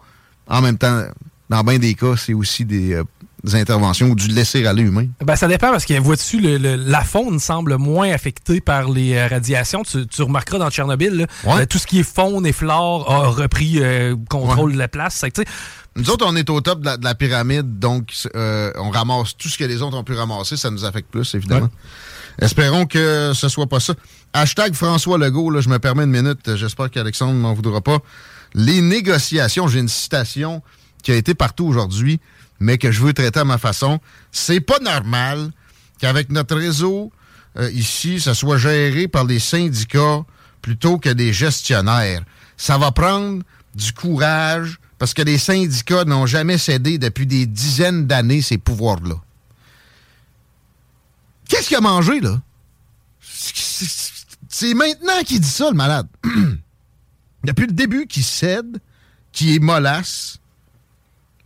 En 0.46 0.60
même 0.60 0.76
temps, 0.76 1.04
dans 1.48 1.64
bien 1.64 1.78
des 1.78 1.94
cas, 1.94 2.16
c'est 2.16 2.34
aussi 2.34 2.66
des, 2.66 2.94
euh, 2.94 3.04
interventions 3.52 4.08
ou 4.08 4.14
du 4.14 4.28
laisser 4.28 4.66
aller 4.66 4.82
humain? 4.82 5.06
Ben, 5.24 5.36
ça 5.36 5.48
dépend 5.48 5.70
parce 5.70 5.86
dessus 5.86 6.40
le, 6.40 6.76
la 6.76 7.02
faune 7.02 7.38
semble 7.38 7.76
moins 7.76 8.10
affectée 8.12 8.60
par 8.60 8.90
les 8.90 9.14
euh, 9.14 9.26
radiations. 9.28 9.82
Tu, 9.82 10.22
remarqueras 10.22 10.58
dans 10.58 10.70
Tchernobyl, 10.70 11.26
tout 11.68 11.78
ce 11.78 11.86
qui 11.86 12.00
est 12.00 12.14
faune 12.14 12.46
et 12.46 12.52
flore 12.52 13.10
a 13.10 13.28
repris 13.28 13.80
contrôle 14.28 14.72
de 14.72 14.78
la 14.78 14.88
place. 14.88 15.24
Nous 15.96 16.10
autres, 16.10 16.24
on 16.26 16.36
est 16.36 16.48
au 16.50 16.60
top 16.60 16.80
de 16.80 17.04
la, 17.04 17.14
pyramide, 17.14 17.78
donc 17.78 18.12
euh, 18.36 18.72
on 18.76 18.90
ramasse 18.90 19.36
tout 19.36 19.48
ce 19.48 19.58
que 19.58 19.64
les 19.64 19.82
autres 19.82 19.96
ont 19.96 20.04
pu 20.04 20.14
ramasser. 20.14 20.56
Ça 20.56 20.70
nous 20.70 20.84
affecte 20.84 21.10
plus, 21.10 21.34
évidemment. 21.34 21.68
Espérons 22.40 22.86
que 22.86 23.32
ce 23.34 23.48
soit 23.48 23.66
pas 23.66 23.80
ça. 23.80 23.94
Hashtag 24.32 24.74
François 24.74 25.18
Legault, 25.18 25.50
là, 25.50 25.60
je 25.60 25.68
me 25.68 25.78
permets 25.78 26.04
une 26.04 26.10
minute. 26.10 26.54
J'espère 26.56 26.90
qu'Alexandre 26.90 27.34
ne 27.34 27.40
m'en 27.40 27.54
voudra 27.54 27.80
pas. 27.80 27.98
Les 28.54 28.80
négociations, 28.80 29.68
j'ai 29.68 29.80
une 29.80 29.88
citation 29.88 30.62
qui 31.02 31.12
a 31.12 31.16
été 31.16 31.34
partout 31.34 31.66
aujourd'hui, 31.66 32.20
mais 32.60 32.78
que 32.78 32.92
je 32.92 33.00
veux 33.00 33.12
traiter 33.12 33.40
à 33.40 33.44
ma 33.44 33.58
façon. 33.58 33.98
C'est 34.30 34.60
pas 34.60 34.78
normal 34.78 35.50
qu'avec 35.98 36.30
notre 36.30 36.56
réseau 36.56 37.10
euh, 37.58 37.70
ici, 37.72 38.20
ça 38.20 38.34
soit 38.34 38.58
géré 38.58 39.08
par 39.08 39.24
les 39.24 39.40
syndicats 39.40 40.24
plutôt 40.62 40.98
que 40.98 41.08
des 41.08 41.32
gestionnaires. 41.32 42.22
Ça 42.56 42.78
va 42.78 42.92
prendre 42.92 43.42
du 43.74 43.92
courage, 43.92 44.78
parce 44.98 45.14
que 45.14 45.22
les 45.22 45.38
syndicats 45.38 46.04
n'ont 46.04 46.26
jamais 46.26 46.58
cédé 46.58 46.98
depuis 46.98 47.26
des 47.26 47.46
dizaines 47.46 48.06
d'années 48.06 48.42
ces 48.42 48.58
pouvoirs-là. 48.58 49.14
Qu'est-ce 51.48 51.68
qu'il 51.68 51.76
a 51.76 51.80
mangé, 51.80 52.20
là? 52.20 52.40
C'est 54.48 54.74
maintenant 54.74 55.22
qu'il 55.24 55.40
dit 55.40 55.48
ça, 55.48 55.70
le 55.70 55.76
malade. 55.76 56.06
depuis 57.44 57.66
le 57.66 57.72
début 57.72 58.06
qu'il 58.06 58.24
cède, 58.24 58.80
qu'il 59.32 59.50
est 59.50 59.58
mollasse. 59.58 60.38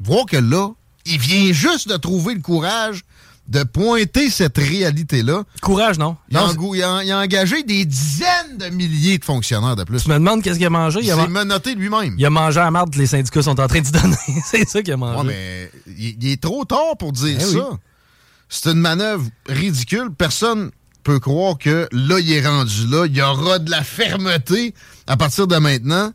Voir 0.01 0.27
que 0.27 0.37
là, 0.37 0.71
il 1.07 1.19
vient 1.19 1.53
juste 1.53 1.89
de 1.89 1.97
trouver 1.97 2.35
le 2.35 2.41
courage 2.41 3.05
de 3.49 3.63
pointer 3.63 4.31
cette 4.31 4.57
réalité-là. 4.57 5.43
Courage, 5.61 5.99
non. 5.99 6.17
Il, 6.31 6.39
a, 6.83 7.19
engagé 7.19 7.63
des 7.63 7.85
dizaines 7.85 8.57
de 8.59 8.67
milliers 8.71 9.19
de 9.19 9.25
fonctionnaires 9.25 9.77
de 9.77 9.85
plus. 9.85 10.03
Tu 10.03 10.09
me 10.09 10.15
demandes 10.15 10.43
qu'est-ce 10.43 10.57
qu'il 10.57 10.67
a 10.67 10.71
mangé? 10.71 11.01
Il, 11.03 11.09
s'est 11.09 11.29
menotté 11.29 11.75
lui-même. 11.75 12.15
Il 12.17 12.25
a 12.25 12.31
mangé 12.31 12.61
à 12.61 12.71
marde 12.71 12.91
que 12.93 12.99
les 12.99 13.07
syndicats 13.07 13.43
sont 13.43 13.61
en 13.61 13.67
train 13.67 13.83
de 13.83 13.91
donner. 13.91 14.17
c'est 14.47 14.67
ça 14.69 14.83
qu'il 14.83 14.95
a 14.95 14.97
mangé. 14.97 15.27
mais 15.27 15.71
il, 15.99 16.27
est 16.27 16.41
trop 16.41 16.65
tard 16.65 16.97
pour 16.99 17.13
dire 17.13 17.37
eh 17.39 17.45
ça. 17.45 17.71
C'est 18.49 18.71
une 18.71 18.79
manœuvre 18.79 19.25
ridicule. 19.47 20.11
Personne 20.17 20.71
peut 21.03 21.19
croire 21.19 21.59
que 21.59 21.87
là, 21.93 22.19
il 22.21 22.33
est 22.33 22.47
rendu 22.47 22.87
là. 22.87 23.05
Il 23.07 23.17
y 23.17 23.21
aura 23.21 23.59
de 23.59 23.71
la 23.71 23.85
fermeté 23.85 24.75
à 25.07 25.17
partir 25.17 25.47
de 25.47 25.57
maintenant. 25.57 26.13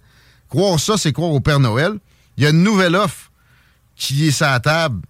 Croire 0.50 0.80
ça, 0.80 0.98
c'est 0.98 1.14
croire 1.14 1.32
au 1.32 1.42
Père 1.42 1.60
Noël. 1.60 1.94
Il 2.38 2.44
y 2.44 2.48
a 2.48 2.50
une 2.50 2.64
nouvelle 2.64 2.96
offre 2.96 3.29
qui 4.00 4.28
est 4.28 4.40
la 4.40 4.60
table 4.60 5.02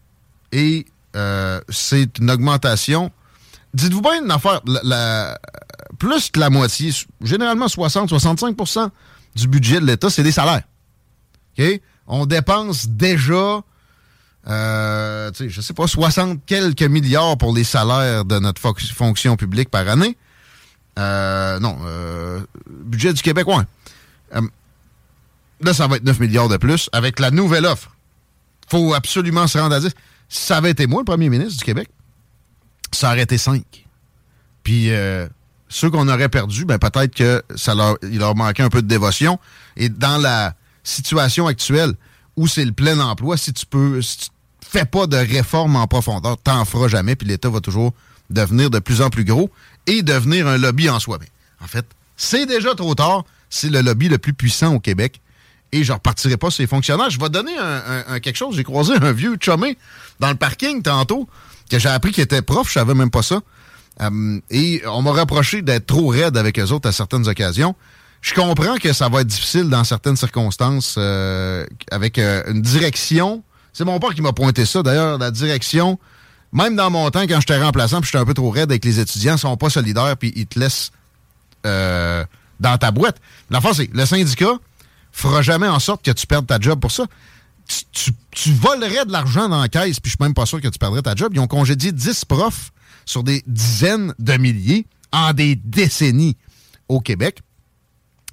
et 0.51 0.85
euh, 1.15 1.61
c'est 1.69 2.17
une 2.17 2.29
augmentation. 2.29 3.11
Dites-vous 3.73 4.01
bien 4.01 4.23
une 4.23 4.31
affaire, 4.31 4.61
plus 5.99 6.29
que 6.31 6.39
la 6.39 6.49
moitié, 6.49 6.91
généralement 7.21 7.67
60-65% 7.67 8.89
du 9.35 9.47
budget 9.47 9.79
de 9.79 9.85
l'État, 9.85 10.09
c'est 10.09 10.23
des 10.23 10.31
salaires. 10.31 10.63
On 12.07 12.25
dépense 12.25 12.87
déjà, 12.87 13.61
euh, 14.47 15.31
je 15.37 15.61
sais 15.61 15.73
pas, 15.73 15.85
60 15.85 16.39
quelques 16.45 16.81
milliards 16.81 17.37
pour 17.37 17.53
les 17.53 17.63
salaires 17.63 18.25
de 18.25 18.39
notre 18.39 18.61
fonction 18.61 19.35
publique 19.35 19.69
par 19.69 19.87
année. 19.87 20.17
Euh, 20.97 21.59
non, 21.59 21.77
euh, 21.85 22.39
budget 22.67 23.13
du 23.13 23.21
Québec, 23.21 23.47
ouais. 23.47 23.63
là, 25.61 25.73
ça 25.73 25.87
va 25.87 25.97
être 25.97 26.03
9 26.03 26.19
milliards 26.19 26.49
de 26.49 26.57
plus 26.57 26.89
avec 26.91 27.19
la 27.19 27.29
nouvelle 27.29 27.67
offre. 27.67 27.91
Faut 28.69 28.93
absolument 28.93 29.47
se 29.47 29.57
rendre 29.57 29.75
à 29.75 29.79
dire 29.79 29.91
si 30.27 30.43
ça 30.43 30.57
avait 30.57 30.71
été 30.71 30.87
moi, 30.87 31.01
le 31.01 31.05
premier 31.05 31.29
ministre 31.29 31.57
du 31.57 31.65
Québec, 31.65 31.89
ça 32.91 33.11
aurait 33.11 33.23
été 33.23 33.37
cinq. 33.37 33.85
Puis 34.63 34.91
euh, 34.91 35.27
ceux 35.69 35.89
qu'on 35.89 36.07
aurait 36.07 36.29
perdus, 36.29 36.65
ben 36.65 36.77
peut-être 36.77 37.15
que 37.15 37.43
ça 37.55 37.73
leur, 37.75 38.35
manquait 38.35 38.63
un 38.63 38.69
peu 38.69 38.81
de 38.81 38.87
dévotion. 38.87 39.39
Et 39.77 39.89
dans 39.89 40.17
la 40.17 40.53
situation 40.83 41.47
actuelle 41.47 41.93
où 42.35 42.47
c'est 42.47 42.65
le 42.65 42.71
plein 42.71 42.99
emploi, 42.99 43.37
si 43.37 43.53
tu 43.53 43.65
peux, 43.65 44.01
si 44.01 44.17
tu 44.17 44.27
fais 44.61 44.85
pas 44.85 45.07
de 45.07 45.17
réforme 45.17 45.75
en 45.75 45.87
profondeur, 45.87 46.37
t'en 46.37 46.65
feras 46.65 46.87
jamais, 46.87 47.15
puis 47.15 47.27
l'État 47.27 47.49
va 47.49 47.59
toujours 47.59 47.93
devenir 48.29 48.69
de 48.69 48.79
plus 48.79 49.01
en 49.01 49.09
plus 49.09 49.25
gros 49.25 49.49
et 49.87 50.03
devenir 50.03 50.47
un 50.47 50.57
lobby 50.57 50.89
en 50.89 50.99
soi-même. 50.99 51.29
En 51.61 51.67
fait, 51.67 51.85
c'est 52.15 52.45
déjà 52.45 52.75
trop 52.75 52.93
tard. 52.95 53.25
C'est 53.49 53.69
le 53.69 53.81
lobby 53.81 54.09
le 54.09 54.19
plus 54.19 54.33
puissant 54.33 54.75
au 54.75 54.79
Québec 54.79 55.21
et 55.71 55.83
je 55.83 55.93
repartirai 55.93 56.37
pas 56.37 56.51
ces 56.51 56.67
fonctionnaires. 56.67 57.09
Je 57.09 57.19
vais 57.19 57.29
donner 57.29 57.55
un, 57.57 58.19
quelque 58.19 58.35
chose. 58.35 58.55
J'ai 58.55 58.63
croisé 58.63 58.93
un 59.01 59.11
vieux 59.11 59.37
chumé 59.39 59.77
dans 60.19 60.29
le 60.29 60.35
parking 60.35 60.81
tantôt 60.81 61.27
que 61.69 61.79
j'ai 61.79 61.89
appris 61.89 62.11
qu'il 62.11 62.23
était 62.23 62.41
prof. 62.41 62.67
Je 62.67 62.73
savais 62.73 62.95
même 62.95 63.11
pas 63.11 63.21
ça. 63.21 63.41
Euh, 64.01 64.39
et 64.49 64.81
on 64.87 65.01
m'a 65.01 65.11
reproché 65.11 65.61
d'être 65.61 65.85
trop 65.85 66.07
raide 66.07 66.37
avec 66.37 66.57
eux 66.59 66.71
autres 66.71 66.87
à 66.87 66.91
certaines 66.91 67.27
occasions. 67.27 67.75
Je 68.21 68.33
comprends 68.33 68.75
que 68.75 68.91
ça 68.93 69.07
va 69.09 69.21
être 69.21 69.27
difficile 69.27 69.69
dans 69.69 69.83
certaines 69.83 70.17
circonstances 70.17 70.95
euh, 70.97 71.65
avec 71.91 72.17
euh, 72.17 72.43
une 72.47 72.61
direction. 72.61 73.43
C'est 73.71 73.85
mon 73.85 73.99
père 73.99 74.13
qui 74.13 74.21
m'a 74.21 74.33
pointé 74.33 74.65
ça. 74.65 74.83
D'ailleurs, 74.83 75.17
la 75.17 75.31
direction, 75.31 75.99
même 76.51 76.75
dans 76.75 76.89
mon 76.89 77.09
temps, 77.11 77.21
quand 77.21 77.39
j'étais 77.39 77.61
remplaçant, 77.61 78.01
puis 78.01 78.07
j'étais 78.07 78.21
un 78.21 78.25
peu 78.25 78.33
trop 78.33 78.49
raide 78.49 78.71
avec 78.71 78.83
les 78.83 78.99
étudiants, 78.99 79.35
ils 79.35 79.39
sont 79.39 79.55
pas 79.55 79.69
solidaires, 79.69 80.15
puis 80.17 80.33
ils 80.35 80.47
te 80.47 80.59
laissent 80.59 80.91
dans 81.63 82.77
ta 82.77 82.91
boîte. 82.91 83.17
La 83.49 83.61
c'est 83.73 83.89
le 83.93 84.05
syndicat 84.05 84.53
fera 85.11 85.41
jamais 85.41 85.67
en 85.67 85.79
sorte 85.79 86.03
que 86.03 86.11
tu 86.11 86.27
perdes 86.27 86.47
ta 86.47 86.59
job 86.59 86.79
pour 86.79 86.91
ça. 86.91 87.05
Tu, 87.91 88.51
volerais 88.51 89.05
de 89.05 89.11
l'argent 89.11 89.47
dans 89.47 89.61
la 89.61 89.69
caisse, 89.69 89.99
puis 89.99 90.09
je 90.09 90.15
suis 90.15 90.23
même 90.23 90.33
pas 90.33 90.47
sûr 90.47 90.59
que 90.59 90.67
tu 90.67 90.79
perdrais 90.79 91.03
ta 91.03 91.13
job. 91.15 91.31
Ils 91.35 91.39
ont 91.39 91.47
congédié 91.47 91.91
10 91.91 92.25
profs 92.25 92.71
sur 93.05 93.23
des 93.23 93.43
dizaines 93.45 94.13
de 94.17 94.33
milliers 94.37 94.87
en 95.11 95.33
des 95.33 95.55
décennies 95.55 96.35
au 96.87 96.99
Québec. 96.99 97.41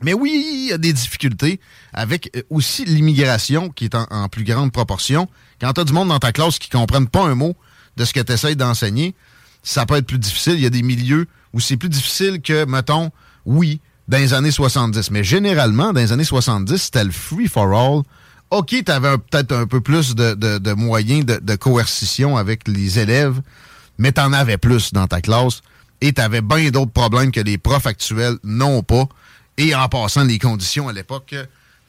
Mais 0.03 0.13
oui, 0.13 0.45
il 0.47 0.67
y 0.69 0.73
a 0.73 0.79
des 0.79 0.93
difficultés 0.93 1.61
avec 1.93 2.31
euh, 2.37 2.43
aussi 2.51 2.85
l'immigration 2.85 3.71
qui 3.71 3.87
est 3.87 3.95
en, 3.95 4.29
plus 4.29 4.45
grande 4.45 4.73
proportion. 4.73 5.29
Quand 5.61 5.73
tu 5.73 5.81
as 5.81 5.85
du 5.85 5.93
monde 5.93 6.09
dans 6.09 6.19
ta 6.19 6.33
classe 6.33 6.59
qui 6.59 6.69
ne 6.75 6.79
comprennent 6.79 7.09
pas 7.09 7.25
un 7.25 7.35
mot 7.35 7.57
de 7.97 8.05
ce 8.05 8.13
que 8.13 8.21
tu 8.21 8.33
essaies 8.33 8.55
d'enseigner, 8.55 9.15
ça 9.63 9.87
peut 9.87 9.97
être 9.97 10.07
plus 10.07 10.19
difficile. 10.19 10.55
Il 10.55 10.61
y 10.61 10.67
a 10.67 10.71
des 10.71 10.83
milieux 10.83 11.27
où 11.53 11.61
c'est 11.61 11.77
plus 11.77 11.89
difficile 11.89 12.43
que, 12.43 12.67
mettons, 12.67 13.11
oui, 13.47 13.81
dans 14.09 14.19
les 14.19 14.35
années 14.35 14.51
70. 14.51 15.11
Mais 15.11 15.25
généralement, 15.25 15.93
dans 15.93 16.01
les 16.01 16.13
années 16.13 16.25
70, 16.25 16.77
c'était 16.77 17.05
le 17.05 17.11
free 17.11 17.49
for 17.49 17.73
all. 17.73 18.03
OK, 18.51 18.75
tu 18.85 18.93
avais 18.93 19.19
peut-être 19.19 19.53
un 19.53 19.67
peu 19.67 19.81
plus 19.81 20.15
de, 20.15 20.73
moyens 20.75 21.27
de, 21.27 21.41
de, 21.43 21.57
coercition 21.57 22.37
avec 22.37 22.69
les 22.69 22.99
élèves, 22.99 23.41
mais 23.99 24.13
tu 24.13 24.21
en 24.21 24.33
avais 24.33 24.57
plus 24.57 24.93
dans 24.93 25.09
ta 25.09 25.21
classe 25.21 25.63
et 26.01 26.13
tu 26.13 26.21
avais 26.21 26.43
bien 26.43 26.71
d'autres 26.71 26.93
problèmes 26.93 27.33
que 27.33 27.41
les 27.41 27.59
profs 27.59 27.87
actuels 27.87 28.37
n'ont 28.45 28.83
pas. 28.83 29.09
Et 29.59 29.75
en 29.75 29.89
passant, 29.89 30.23
les 30.25 30.39
conditions 30.39 30.89
à 30.89 30.93
l'époque, 30.93 31.35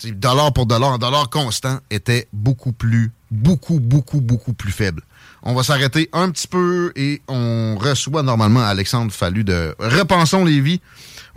dollar 0.06 0.54
pour 0.54 0.66
dollar, 0.66 0.98
dollar 0.98 1.30
constant, 1.30 1.80
étaient 1.90 2.28
beaucoup 2.34 2.72
plus, 2.72 3.12
beaucoup, 3.30 3.80
beaucoup, 3.80 4.22
beaucoup 4.22 4.54
plus 4.54 4.72
faibles. 4.72 5.04
On 5.44 5.54
va 5.54 5.64
s'arrêter 5.64 6.10
un 6.14 6.30
petit 6.32 6.48
peu 6.48 6.92
et 6.96 7.22
on 7.28 7.78
reçoit 7.80 8.24
normalement 8.24 8.62
Alexandre 8.62 9.12
Fallu 9.12 9.44
de 9.44 9.76
Repensons 9.80 10.44
les 10.44 10.60
vies. 10.60 10.82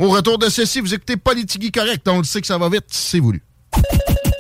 Au 0.00 0.08
retour 0.08 0.38
de 0.38 0.48
ceci, 0.48 0.80
vous 0.80 0.94
écoutez 0.94 1.18
Politique 1.18 1.74
Correct. 1.74 2.08
On 2.08 2.18
le 2.18 2.24
sait 2.24 2.40
que 2.40 2.46
ça 2.46 2.56
va 2.56 2.70
vite, 2.70 2.86
c'est 2.88 3.20
voulu. 3.20 3.42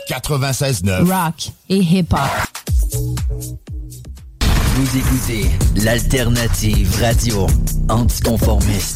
96.9 0.08 1.04
Rock 1.04 1.50
et 1.68 1.76
hip-hop. 1.76 2.18
Vous 4.74 4.96
écoutez 4.96 5.50
l'alternative 5.76 6.98
radio 6.98 7.46
anticonformiste. 7.90 8.88